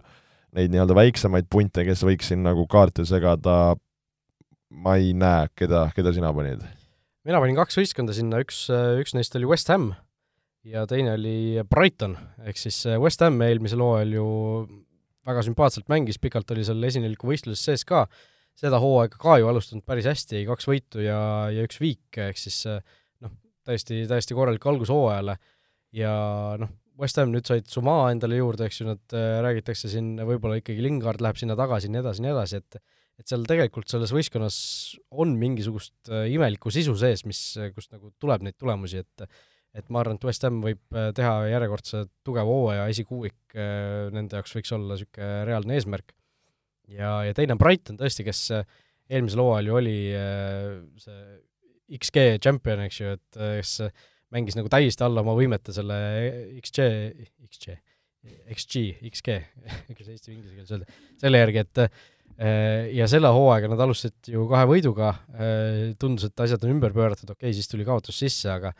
[0.54, 3.74] neid nii-öelda väiksemaid punte, kes võiks siin nagu kaarte segada,
[4.70, 6.62] ma ei näe, keda, keda sina panid?
[7.24, 8.66] Mina panin kaks võistkonda sinna, üks,
[9.00, 9.92] üks neist oli West Ham
[10.64, 14.28] ja teine oli Brighton, ehk siis West Ham eelmisel hooajal ju
[15.24, 18.04] väga sümpaatselt mängis, pikalt oli seal esineliku võistluses sees ka.
[18.54, 21.18] Seda hooaega ka ju alustanud päris hästi, kaks võitu ja,
[21.50, 23.32] ja üks viik, ehk siis noh,
[23.66, 25.34] täiesti, täiesti korralik algus hooajale.
[25.94, 26.12] Ja
[26.60, 26.70] noh,
[27.00, 30.84] West Ham nüüd said Sumaa endale juurde, eks ju, nad äh, räägitakse siin, võib-olla ikkagi
[30.84, 32.78] Lingard läheb sinna tagasi, nii edasi, nii edasi, et
[33.20, 34.58] et seal tegelikult selles võistkonnas
[35.14, 37.42] on mingisugust äh, imelikku sisu sees, mis,
[37.76, 39.28] kust nagu tuleb neid tulemusi, et
[39.74, 43.56] et ma arvan, et West Ham võib äh, teha järjekordse tugeva hooaja, esikuuik
[44.14, 46.14] nende jaoks võiks olla niisugune reaalne eesmärk.
[46.90, 48.66] Ja, ja teine on Brighton tõesti, kes äh,
[49.10, 50.68] eelmisel hooajal ju oli äh,
[51.00, 53.74] see XG tšempion, eks ju, et äh, kes
[54.34, 55.96] mängis nagu täiesti alla oma võimete selle
[56.62, 56.86] XG,
[57.50, 57.76] XG,
[58.56, 59.38] XG, XG,
[59.90, 62.02] kuidas eesti või inglise keeles öelda, selle järgi, et äh,
[62.34, 65.12] ja selle hooaega nad alustasid ju kahe võiduga,
[66.02, 68.72] tundus, et asjad on ümber pööratud, okei okay,, siis tuli kaotus sisse, aga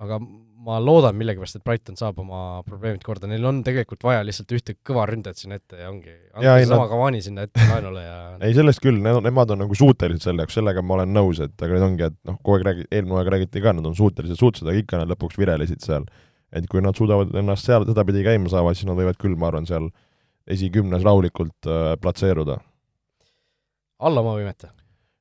[0.00, 0.16] aga
[0.64, 4.74] ma loodan millegipärast, et Brighton saab oma probleemid korda, neil on tegelikult vaja lihtsalt ühte
[4.86, 6.92] kõva ründajat sinna ette ja ongi, andke seesama nad...
[6.92, 8.16] Cavani sinna ette laenule ja
[8.46, 11.76] ei, sellest küll, need, nemad on nagu suutelised selleks, sellega ma olen nõus, et aga
[11.76, 14.68] nüüd ongi, et noh, kogu aeg räägi-, eelmine aeg räägiti ka, nad on suutelised, suutsid,
[14.68, 16.08] aga ikka nad lõpuks virelesid seal.
[16.50, 19.68] et kui nad suudavad ennast seal sedapidi käima saavad, siis nad võivad küll, ma arvan,
[19.68, 19.92] seal
[20.50, 22.58] esikümnes rahulikult äh, platseeruda.
[24.00, 24.70] alla ma võimete?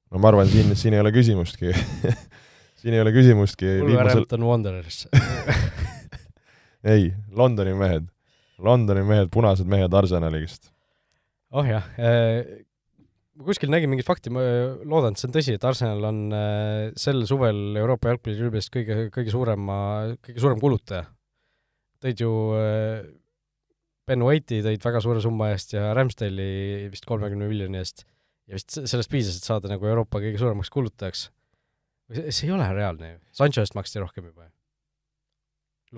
[0.10, 1.74] no ma arvan, siin, siin ei ole küsimustki
[2.80, 3.76] siin ei ole küsimustki.
[3.84, 5.04] Wolverhampton Wanderers
[6.94, 8.08] ei, Londoni mehed.
[8.60, 10.72] Londoni mehed, punased mehed Arsenalist.
[11.56, 12.66] oh jah äh,,
[13.40, 14.44] ma kuskil nägin mingit fakti, ma
[14.84, 19.34] loodan, et see on tõsi, et Arsenal on äh, sel suvel Euroopa jalgpalliklubidest kõige, kõige
[19.34, 19.78] suurema,
[20.26, 21.08] kõige suurem kulutaja.
[22.04, 23.08] tõid ju äh,
[24.10, 28.08] Ben White'i tõid väga suure summa eest ja Ramsdale'i vist kolmekümne miljoni eest.
[28.50, 31.28] Ja vist sellest piisas, et saada nagu Euroopa kõige suuremaks kulutajaks
[32.10, 34.48] see, ei ole reaalne ju, Sancho eest maksti rohkem juba.
[34.48, 34.54] Ju.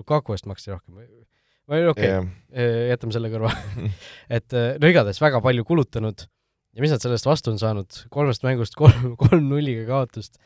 [0.00, 0.98] Lukaku eest maksti rohkem.
[0.98, 2.30] Või, okei okay.
[2.52, 3.90] yeah., jätame selle kõrvale
[4.36, 6.26] et eh, no igatahes väga palju kulutanud.
[6.72, 10.38] Ja mis nad sellest vastu on saanud, kolmest mängust kolm, kolm nulliga kaotust,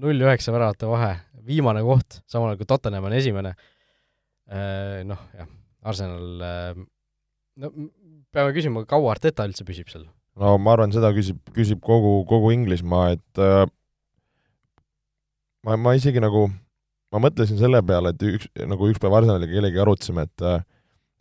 [0.00, 1.14] null üheksa väravate vahe,
[1.48, 3.54] viimane koht, samal ajal kui Tottenham on esimene,
[4.52, 5.48] eh, noh jah,
[5.88, 6.44] Arsenal,
[7.60, 7.72] no
[8.32, 10.06] peame küsima, kaua Arteta üldse püsib seal?
[10.40, 13.64] no ma arvan, seda küsib, küsib kogu, kogu Inglismaa, et äh,
[15.66, 16.46] ma, ma isegi nagu,
[17.12, 20.46] ma mõtlesin selle peale, et üks, nagu üks päev Arsenaliga kellegi arutasime, et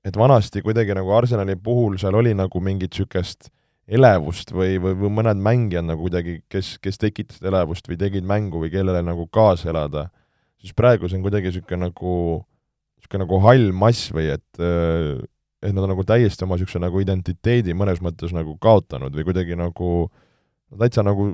[0.01, 3.51] et vanasti kuidagi nagu Arsenali puhul seal oli nagu mingit niisugust
[3.91, 8.61] elevust või, või, või mõned mängijad nagu kuidagi, kes, kes tekitasid elevust või tegid mängu
[8.63, 10.07] või kellele nagu kaasa elada,
[10.61, 12.15] siis praegu see on kuidagi niisugune nagu,
[12.97, 14.63] niisugune nagu hall mass või et
[15.61, 19.57] et nad on nagu täiesti oma niisuguse nagu identiteedi mõnes mõttes nagu kaotanud või kuidagi
[19.59, 19.91] nagu
[20.79, 21.27] täitsa nagu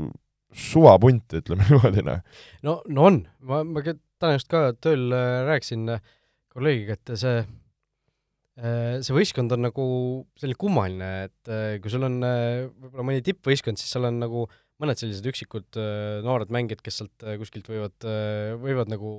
[0.57, 2.21] suvapunt, ütleme niimoodi, noh.
[2.65, 6.13] no, no on, ma, ma täna just ka tööl äh, rääkisin äh,
[6.53, 9.87] kolleegiga, et see äh, see võistkond on nagu
[10.39, 14.47] selline kummaline, et kui sul on võib-olla mõni tippvõistkond, siis seal on nagu
[14.81, 15.77] mõned sellised üksikud
[16.25, 18.05] noored mängijad, kes sealt kuskilt võivad,
[18.61, 19.11] võivad nagu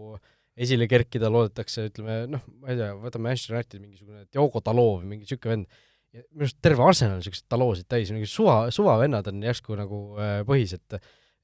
[0.59, 5.13] esile kerkida, loodetakse, ütleme noh, ma ei tea, võtame Manchester Unitedi mingisugune Diogo Dalot või
[5.13, 5.79] mingi niisugune vend,
[6.19, 10.03] minu arust terve Arsenal on niisuguseid taloosid täis, mingi suva, suvavennad on järsku nagu
[10.49, 10.99] põhis, et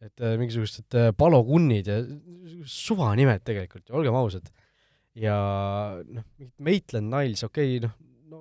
[0.05, 2.01] et äh, mingisugused äh, palokunnid ja
[2.69, 4.51] suvanimed tegelikult, olgem ausad.
[5.15, 5.37] ja
[6.03, 7.95] noh, mingid Maitland Niles, okei okay,, noh,
[8.31, 8.41] no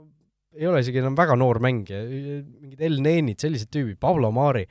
[0.58, 4.66] ei ole isegi enam väga noor mängija, mingid El Nenid, sellised tüübid, Pablo Mari,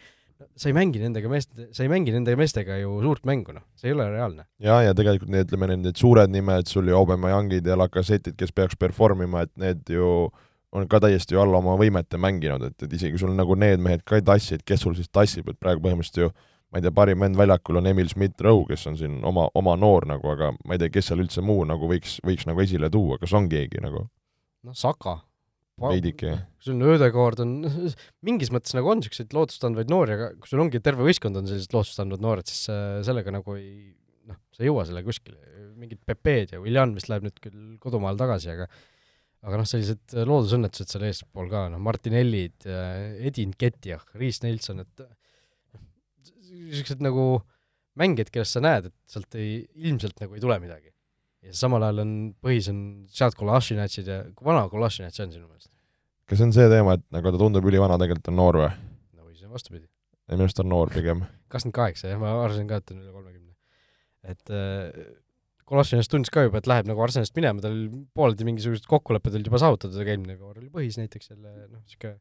[0.57, 3.91] sa ei mängi nendega meest-, sa ei mängi nende meestega ju suurt mängu, noh, see
[3.91, 4.47] ei ole reaalne.
[4.63, 8.79] jaa, ja tegelikult need, ütleme, need suured nimed, sul ju Aubameyangid ja Lacazzette'id, kes peaks
[8.81, 10.31] perform ima, et need ju
[10.73, 14.07] on ka täiesti ju alla oma võimete mänginud, et, et isegi sul nagu need mehed
[14.09, 16.33] ka ei tassi, et kes sul siis tassib, et praegu põhimõtteliselt ju
[16.73, 20.07] ma ei tea, parim vend väljakul on Emil Schmidt-Rowe, kes on siin oma, oma noor
[20.09, 23.21] nagu, aga ma ei tea, kes seal üldse muu nagu võiks, võiks nagu esile tuua,
[23.21, 24.07] kas on keegi nagu?
[24.63, 25.19] noh, Saka.
[25.81, 27.57] Veidike, sul on Ödegaard on,
[28.27, 31.75] mingis mõttes nagu on niisuguseid lootustandvaid noori, aga kui sul ongi terve võistkond on sellised
[31.75, 33.95] lootustandvad noored, siis äh, sellega nagu ei
[34.29, 35.39] noh, sa ei jõua sellega kuskile,
[35.81, 38.69] mingid Pepe'd ja Willian vist läheb nüüd küll kodumaale tagasi, aga
[39.43, 42.63] aga noh, sellised loodusõnnetused seal eespool ka, noh, Martinellid,
[43.27, 45.03] Edin Ketjah, Riis Nelson, et
[46.53, 47.27] niisugused nagu
[47.99, 50.92] mängijad, kellest sa näed, et sealt ei, ilmselt nagu ei tule midagi.
[51.43, 52.13] Ja samal ajal on,
[52.43, 52.81] põhis on
[53.13, 55.71] sealt Kolašinatšid ja kui vana Kolašinatš on sinu meelest?
[56.31, 58.71] kas see on see teema, et nagu ta tundub ülivana, tegelikult on noor või?
[59.19, 59.87] no või see on vastupidi.
[60.33, 61.27] minu arust on noor pigem.
[61.53, 63.53] kakskümmend kaheksa, jah, ma arvasin ka, et ta on üle kolmekümne.
[64.33, 65.13] et äh,
[65.73, 67.77] Kolašinatš tundis ka juba, et läheb nagu Arsenalist minema, tal
[68.17, 72.19] pooleldi mingisugused kokkulepped olid juba saavutatud, aga eelmine kord oli põhis näiteks jälle noh, niisugune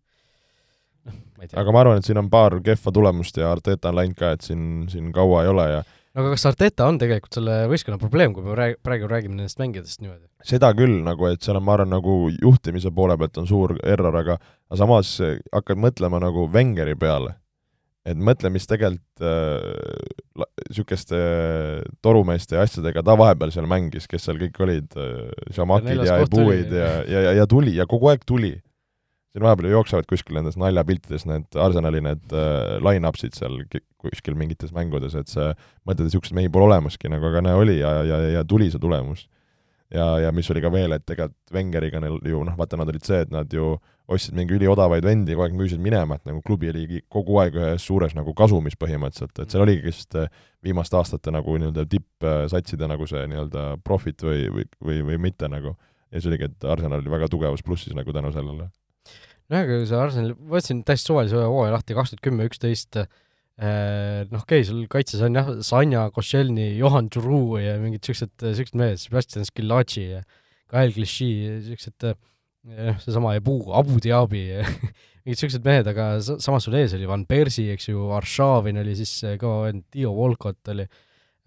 [1.08, 1.58] noh, ma ei tea.
[1.62, 4.46] aga ma arvan, et siin on paar kehva tulemust ja Arteta on läinud ka, et
[4.46, 8.34] siin, siin kaua ei ole ja no aga kas Arteta on tegelikult selle võistkonna probleem,
[8.36, 10.26] kui me rääg-, praegu räägime nendest mängijatest niimoodi?
[10.48, 14.16] seda küll, nagu et seal on, ma arvan, nagu juhtimise poole pealt on suur error,
[14.24, 15.14] aga aga samas
[15.54, 17.36] hakkad mõtlema nagu Wengeri peale.
[18.08, 19.22] et mõtle, mis tegelikult
[20.72, 26.02] niisuguste äh, torumeeste ja asjadega ta vahepeal seal mängis, kes seal kõik olid äh,, Šamakid
[26.08, 28.56] ja Ebuid ja, ja, ja, ja tuli ja kogu aeg tuli
[29.32, 33.62] siin vahepeal jooksevad kuskil nendes naljapiltides need Arsenali need äh, line-up'id seal
[34.02, 35.52] kuskil mingites mängudes, et see,
[35.86, 38.82] mõtled, et niisuguseid mehi pole olemaski nagu, aga näe, oli ja, ja, ja tuli see
[38.82, 39.28] tulemus.
[39.92, 43.08] ja, ja mis oli ka veel, et tegelikult Wengeriga neil ju noh, vaata, nad olid
[43.08, 43.76] see, et nad ju
[44.12, 47.86] ostsid mingi üliodavaid vendi, kogu aeg müüsid minema, et nagu klubi oli kogu aeg ühes
[47.88, 50.28] suures nagu kasumis põhimõtteliselt, et seal oligi vist äh,
[50.64, 55.76] viimaste aastate nagu nii-öelda tippsatside nagu see nii-öelda profit või, või, või, või mitte nagu
[56.12, 58.68] ja siis oligi, et Arsenal oli väga tugevas plussis nagu tänu sellele.
[59.52, 64.44] Nojah, aga see Arsenal, võtsin täiesti suvalise hooaja lahti, kaks tuhat kümme, üksteist, eh, noh,
[64.44, 69.48] okay,, sul kaitses on jah, Sanja, Koscielny, Johan Džuru ja mingid siuksed, siuksed mehed, Sebastian
[69.48, 70.24] Schillaci ja
[70.72, 71.32] Kyle Clichy,
[71.68, 74.46] siuksed noh, seesama Ebu, Abu Dhabi
[75.26, 79.14] mingid siuksed mehed, aga samas sul ees oli Van Persie, eks ju, Arshavin oli siis
[79.42, 80.88] kõva vend, Dio Volkot oli,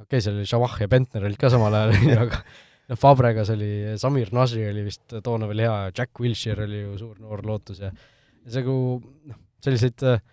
[0.02, 1.96] okei okay,, seal oli Shavah ja Bentner olid ka samal ajal,
[2.26, 2.44] aga
[2.90, 3.70] noh, Fabregas oli,
[4.00, 7.92] Samir Nasri oli vist toona veel hea, Jack Wilshere oli ju suur noor lootus ja
[7.92, 10.24] ja see nagu noh, selliseid äh,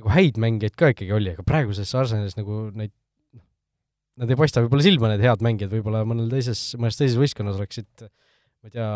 [0.00, 3.46] nagu häid mängijaid ka ikkagi oli, aga praeguses Arsenalis nagu neid noh,
[4.20, 8.10] Nad ei paista võib-olla silma, need head mängijad, võib-olla mõnel teises, mõnes teises võistkonnas oleksid
[8.60, 8.88] ma ei tea,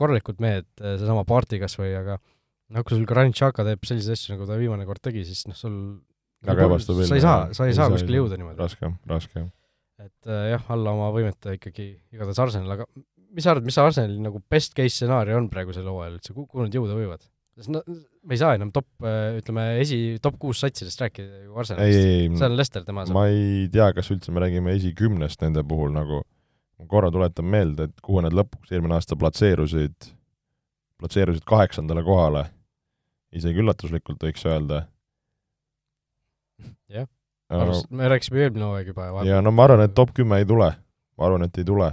[0.00, 4.34] korralikud mehed, seesama Parti kas või, aga noh, kui sul Granit Xhaka teeb selliseid asju,
[4.34, 5.74] nagu ta viimane kord tegi, siis noh, sul
[6.46, 7.10] väga ebastabiilne.
[7.10, 8.60] sa ei saa, sa ei saa kuskile jõuda niimoodi.
[8.62, 9.44] raske, raske.
[10.00, 12.86] Et äh, jah, alla oma võimete ikkagi igatahes Arsenal, aga
[13.30, 16.74] mis sa arvad, mis Arsenali nagu best case stsenaarium on praegusel hooajal üldse, kuhu nad
[16.74, 17.28] jõuda võivad?
[17.60, 21.58] sest no me ei saa enam top, äh, ütleme, esi, top kuus satsidest rääkida ju
[21.60, 23.18] Arsenalist, see on Lester, tema saab.
[23.18, 26.22] ma ei tea, kas üldse me räägime esikümnest nende puhul nagu,
[26.80, 30.12] ma korra tuletan meelde, et kuhu nad lõpuks eelmine aasta platseerusid,
[31.02, 32.46] platseerusid kaheksandale kohale
[33.36, 34.84] isegi üllatuslikult võiks öelda.
[36.90, 37.06] jah,
[37.50, 39.08] me rääkisime eelmine hooaeg juba.
[39.26, 40.70] ja no ma arvan, et top kümme ei tule.
[41.18, 41.90] ma arvan, et ei tule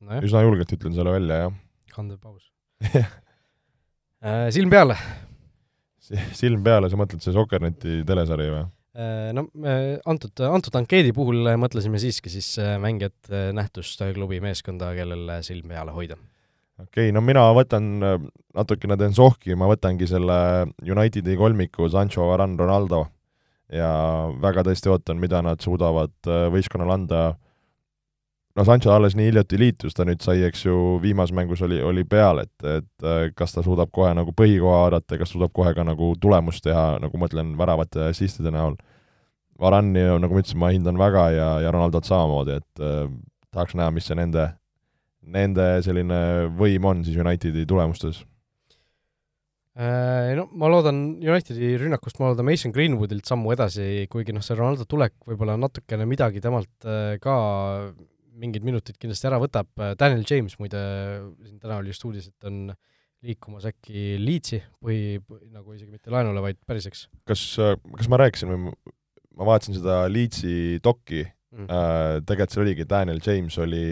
[0.00, 0.20] no.
[0.20, 1.58] üsna julgelt ütlen selle välja, jah.
[1.94, 2.48] kandev paus
[2.92, 4.96] äh, silm peale.
[6.32, 8.66] silm peale, sa mõtled see Sokkerneti telesari või?
[8.92, 9.46] Äh, no
[10.08, 15.94] antud, antud ankeedi puhul mõtlesime siiski siis äh, mängijat, nähtust, klubi, meeskonda, kellele silm peale
[15.96, 16.18] hoida
[16.82, 18.18] okei okay,, no mina võtan äh,
[18.56, 20.38] natukene teen sohki, ma võtangi selle
[20.82, 23.04] Unitedi kolmiku Sancho, Varane, Ronaldo
[23.72, 23.92] ja
[24.42, 27.22] väga tõesti ootan, mida nad suudavad äh, võistkonnale anda.
[28.56, 32.04] no Sancho alles nii hiljuti liitus, ta nüüd sai, eks ju, viimases mängus oli, oli
[32.04, 35.84] peal, et, et äh, kas ta suudab kohe nagu põhikoha haarata, kas suudab kohe ka
[35.88, 38.76] nagu tulemust teha, nagu ma ütlen, väravate ja assistide näol.
[39.60, 43.06] Varani, nagu ma ütlesin, ma hindan väga ja, ja Ronaldot samamoodi, et äh,
[43.52, 44.50] tahaks näha, mis see nende
[45.22, 46.18] nende selline
[46.58, 48.22] võim on siis Unitedi tulemustes?
[49.72, 54.56] Äh, no ma loodan Unitedi rünnakust, ma loodan Mason Greenwoodilt sammu edasi, kuigi noh, see
[54.58, 57.36] Ronaldo tulek võib-olla natukene midagi temalt äh, ka
[58.42, 59.68] mingid minutid kindlasti ära võtab,
[60.00, 60.80] Daniel James muide,
[61.44, 62.72] siin täna oli just uudis, et on
[63.22, 65.20] liikumas äkki Leedsi põhi,
[65.52, 67.06] nagu isegi mitte laenule, vaid päriseks.
[67.28, 67.44] kas,
[67.96, 68.72] kas ma rääkisin või
[69.38, 73.86] ma vaatasin seda Leedsi dokki mm., äh, tegelikult seal oligi, Daniel James oli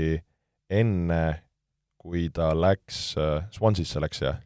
[0.70, 1.22] enne,
[2.00, 4.40] kui ta läks äh,, Swansisse läks, jah?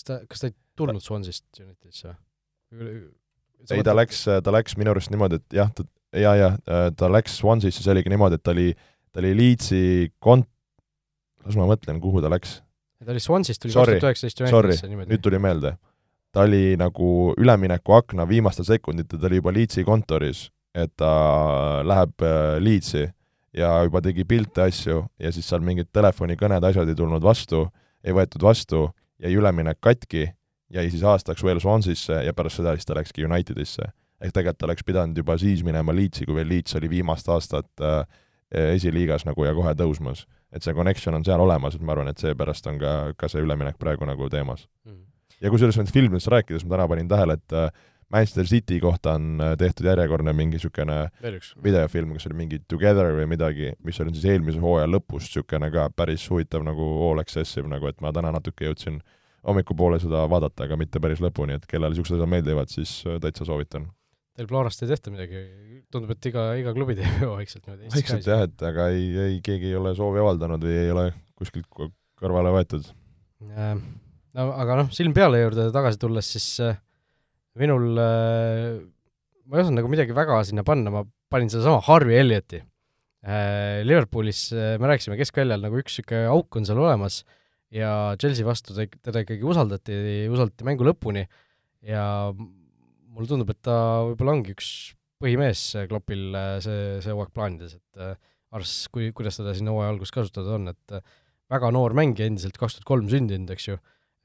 [0.00, 2.14] Äh, kas ta, kas ta ei tulnud Swansist Unitedisse
[2.72, 3.00] või?
[3.70, 5.84] ei, ta läks, ta läks minu arust niimoodi, et jah, ta,
[6.16, 8.70] jaa, jaa, äh, ta läks Swansisse, see oligi niimoodi, et ta oli,
[9.12, 9.82] ta oli Leedsi
[10.22, 10.48] kont-,
[11.44, 12.60] las ma mõtlen, kuhu ta läks.
[13.04, 15.12] ta oli Swansist, tuli kaks tuhat üheksateist Unitedisse niimoodi.
[15.12, 15.76] nüüd tuli meelde.
[16.30, 21.12] ta oli nagu üleminekuakna viimastel sekunditel, ta oli juba Leedsi kontoris, et ta
[21.84, 23.08] läheb äh, Leedsi
[23.56, 27.66] ja juba tegi pilte, asju, ja siis seal mingid telefonikõned, asjad ei tulnud vastu,
[28.06, 28.86] ei võetud vastu,
[29.22, 30.28] jäi üleminek katki,
[30.70, 33.90] jäi siis aastaks veel Swansisse ja pärast seda siis ta läkski Unitedisse.
[34.20, 37.70] ehk tegelikult ta oleks pidanud juba siis minema Leedsi, kui veel Leeds oli viimast aastat
[37.80, 38.04] äh,
[38.50, 40.26] esiliigas nagu ja kohe tõusmas.
[40.52, 43.42] et see connection on seal olemas, et ma arvan, et seepärast on ka, ka see
[43.42, 45.04] üleminek praegu nagu teemas mm..
[45.40, 47.70] ja kusjuures nendest filmidest rääkides ma täna panin tähele, et äh,
[48.10, 50.96] Manchester City kohta on äh, tehtud järjekordne mingi niisugune
[51.62, 55.86] videofilm, kas oli mingi Together või midagi, mis oli siis eelmise hooaja lõpus, niisugune ka
[55.94, 58.98] päris huvitav nagu all excessive nagu, et ma täna natuke jõudsin
[59.46, 63.46] hommikupoole seda vaadata, aga mitte päris lõpuni, et kellele niisugused asjad meeldivad, siis äh, täitsa
[63.46, 63.86] soovitan.
[64.36, 65.46] Teil Florast ei tehta midagi,
[65.92, 67.94] tundub, et iga, iga klubi teeb ju vaikselt niimoodi.
[67.94, 71.08] vaikselt jah, et aga ei, ei, keegi ei ole soovi avaldanud või ei ole
[71.38, 71.66] kuskilt
[72.18, 72.90] kõrvale võetud.
[73.46, 76.78] no aga noh, silm peale juurde tagasi tulles, siis äh,
[77.60, 78.78] minul äh,,
[79.46, 83.82] ma ei osanud nagu midagi väga sinna panna, ma panin sedasama Harvey Elliotti äh,.
[83.86, 87.22] Liverpoolis äh, me rääkisime keskväljal nagu üks niisugune auk on seal olemas
[87.74, 90.00] ja Chelsea vastu teda ikkagi usaldati,
[90.30, 91.26] usaldati mängu lõpuni
[91.86, 92.04] ja
[92.34, 93.76] mulle tundub, et ta
[94.08, 94.70] võib-olla ongi üks
[95.20, 96.34] põhimees Kloppil
[96.64, 98.02] see, see hooaeg plaanides, et
[98.50, 101.00] arvestades, kui, kuidas teda siin hooaja alguses kasutada on, et
[101.50, 103.78] väga noor mängija, endiselt kaks tuhat kolm sündinud, eks ju,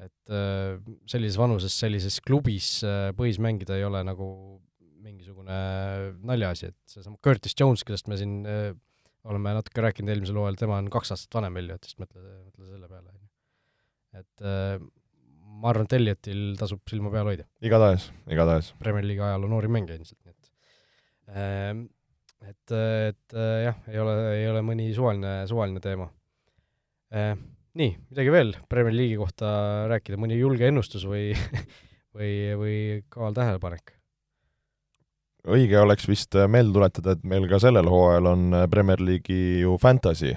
[0.03, 0.75] et äh,
[1.07, 4.27] sellises vanuses sellises klubis äh, põhis mängida ei ole nagu
[5.05, 5.55] mingisugune
[6.25, 8.73] naljaasi, et seesama Curtis Jones, kellest me siin äh,
[9.25, 12.89] oleme natuke rääkinud eelmisel hooajal, tema on kaks aastat vanem Elliot, vist mõtle, mõtle selle
[12.91, 13.29] peale, on ju.
[14.19, 14.45] et
[15.55, 17.47] ma arvan, et Elliotil tasub silma peal hoida.
[17.63, 18.73] igatahes, igatahes.
[18.81, 20.51] Premier League'i ajaloo noorim mängija ilmselt, nii et
[22.45, 23.35] et, et
[23.65, 26.09] jah, ei ole, ei ole mõni suvaline, suvaline teema
[27.75, 29.49] nii, midagi veel Premier League'i kohta
[29.91, 31.33] rääkida, mõni julge ennustus või
[32.15, 32.79] või, või
[33.11, 33.93] kaval tähelepanek?
[35.45, 40.31] õige oleks vist meelde tuletada, et meil ka sellel hooajal on Premier League'i ju Fantasy.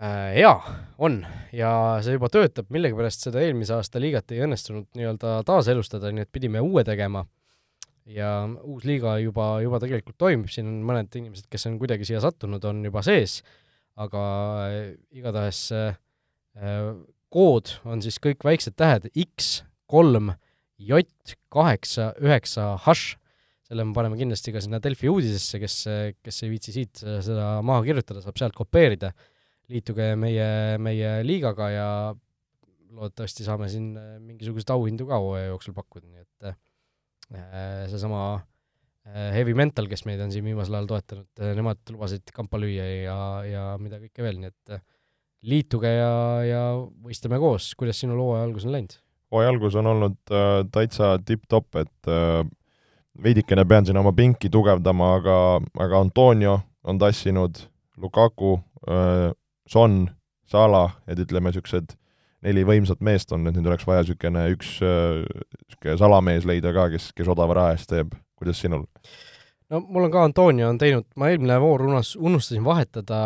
[0.00, 1.22] Jaa, on.
[1.52, 1.70] ja
[2.04, 6.60] see juba töötab, millegipärast seda eelmise aasta liigat ei õnnestunud nii-öelda taaselustada, nii et pidime
[6.64, 7.24] uue tegema
[8.08, 8.30] ja
[8.64, 12.64] uus liiga juba, juba tegelikult toimib, siin on mõned inimesed, kes on kuidagi siia sattunud,
[12.64, 13.40] on juba sees,
[14.00, 14.22] aga
[15.12, 16.00] igatahes äh,
[17.30, 20.34] kood on siis kõik väiksed tähed X, kolm,
[20.80, 21.02] J,
[21.52, 23.18] kaheksa, üheksa, hash,
[23.68, 25.76] selle me paneme kindlasti ka sinna Delfi uudisesse, kes,
[26.24, 29.12] kes ei viitsi siit seda maha kirjutada, saab sealt kopeerida.
[29.70, 31.88] liituge meie, meie liigaga ja
[32.90, 33.92] loodetavasti saame siin
[34.24, 36.56] mingisuguseid auhindu ka hooaja jooksul pakkuda, nii et äh,
[37.92, 42.88] seesama äh, Heavy Mental, kes meid on siin viimasel ajal toetanud, nemad lubasid kampa lüüa
[43.04, 44.80] ja, ja mida kõike veel, nii et
[45.46, 46.14] liituge ja,
[46.44, 46.62] ja
[47.04, 48.96] võistleme koos, kuidas sinul hooaja algus on läinud?
[49.30, 52.42] hooaja algus on olnud äh, täitsa tipp-topp, et äh,
[53.22, 55.36] veidikene pean siin oma pinki tugevdama, aga,
[55.82, 57.64] aga Antonio on tassinud,
[58.00, 59.30] Lukaku äh,,
[59.70, 60.08] Son,
[60.50, 61.92] Salah, et ütleme, niisugused
[62.42, 66.88] neli võimsat meest on, et nüüd oleks vaja niisugune üks niisugune äh, salamees leida ka,
[66.90, 68.88] kes, kes odava raha eest teeb, kuidas sinul?
[69.70, 73.18] No mul on ka Antonio on teinud, ma eelmine voor unas-, unustasin vahetada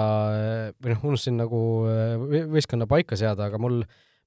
[0.82, 3.80] või noh, unustasin nagu äh, võistkonna paika seada, aga mul,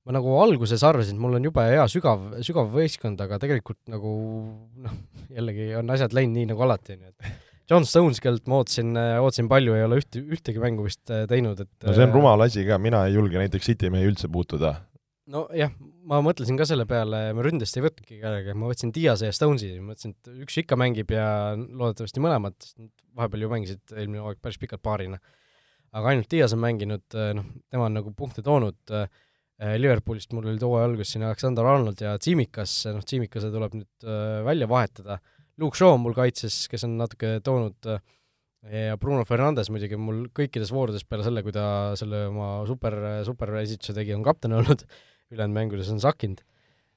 [0.07, 4.13] ma nagu alguses arvasin, et mul on jube hea sügav, sügav võistkond, aga tegelikult nagu
[4.85, 4.97] noh,
[5.33, 9.49] jällegi on asjad läinud nii nagu alati, ju, et John Stones, kellelt ma ootasin, ootasin
[9.51, 12.63] palju, ei ole ühte, ühtegi mängu vist äh, teinud, et no see on rumal asi
[12.67, 14.77] ka, mina ei julge näiteks City mehi üldse puutuda.
[15.27, 15.73] nojah,
[16.07, 19.73] ma mõtlesin ka selle peale, ma ründest ei võtnudki kedagi, ma võtsin Diase ja Stonesi,
[19.83, 24.41] mõtlesin, et üks ikka mängib ja loodetavasti mõlemad, sest nad vahepeal ju mängisid eelmine hooaeg
[24.43, 25.19] päris pikalt paarina.
[25.97, 27.05] aga ainult Dias on mänginud,
[27.37, 28.77] noh, tema on nagu punkte toonud,
[29.57, 34.07] Liverpoolist mul oli too algus siin Alexander Arnold ja Tsimikas, noh, Tsimikase tuleb nüüd
[34.45, 35.17] välja vahetada,
[35.57, 37.89] Luke Shaw on mul kaitses, kes on natuke toonud
[38.69, 43.55] ja Bruno Fernandes muidugi mul kõikides voorudes peale selle, kui ta selle oma super, super
[43.63, 44.85] esituse tegi, on kapten olnud
[45.33, 46.43] ülejäänud mängudes on sakkinud.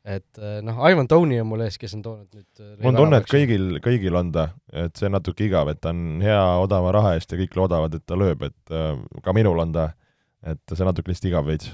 [0.05, 3.03] et eh, noh, Ivan Tony on mul ees, kes on toonud nüüd eh, mul on
[3.03, 6.41] tunne, et kõigil, kõigil on ta, et see on natuke igav, et ta on hea
[6.62, 9.91] odava raha eest ja kõik loodavad, et ta lööb, et äh, ka minul on ta,
[10.41, 11.68] et see on natuke lihtsalt igav veits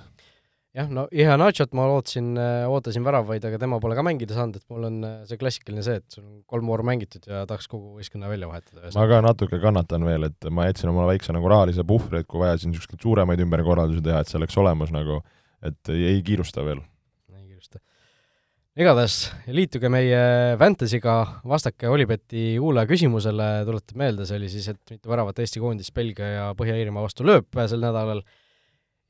[0.76, 2.34] jah, no Ihe Nachot ma ootasin,
[2.66, 4.98] ootasin väravaid, aga tema pole ka mängida saanud, et mul on
[5.30, 8.90] see klassikaline see, et sul on kolm vooru mängitud ja tahaks kogu võistkonna välja vahetada.
[8.90, 12.42] ma ka natuke kannatan veel, et ma jätsin omale väikse nagu rahalise puhvri, et kui
[12.42, 15.22] vaja siin niisuguseid suuremaid ümberkorraldusi teha, et see oleks olemas nagu
[15.70, 16.80] et ei, ei kiirusta veel.
[17.34, 17.80] ei kiirusta.
[18.76, 19.18] igatahes
[19.56, 20.22] liituge meie
[20.60, 21.16] Fantasy'ga,
[21.48, 26.32] vastake Olibeti kuulaja küsimusele, tuletab meelde, see oli siis, et mitu väravat Eesti koondis Belgia
[26.32, 28.22] ja Põhja-Iirimaa vastu lööb sel nädalal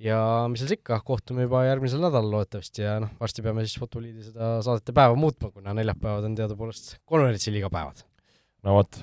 [0.02, 0.18] ja
[0.52, 4.57] mis seal ikka, kohtume juba järgmisel nädalal loodetavasti ja noh, varsti peame siis Futboliidi seda
[4.64, 8.04] saadete päeva muutma, kuna neljapäevad on teadupoolest konverentsiliiga päevad.
[8.66, 9.00] no vot.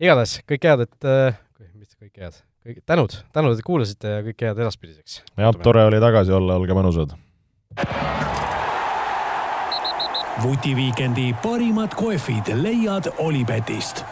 [0.00, 1.42] igatahes kõike head, et äh,,
[1.74, 5.20] mis kõike head kõik tänud, tänud, et kuulasite ja kõike head edaspidiseks!
[5.40, 7.16] jah, tore oli tagasi olla, olge mõnusad!
[10.40, 14.04] vutiviikendi parimad kohvid leiad Olipetist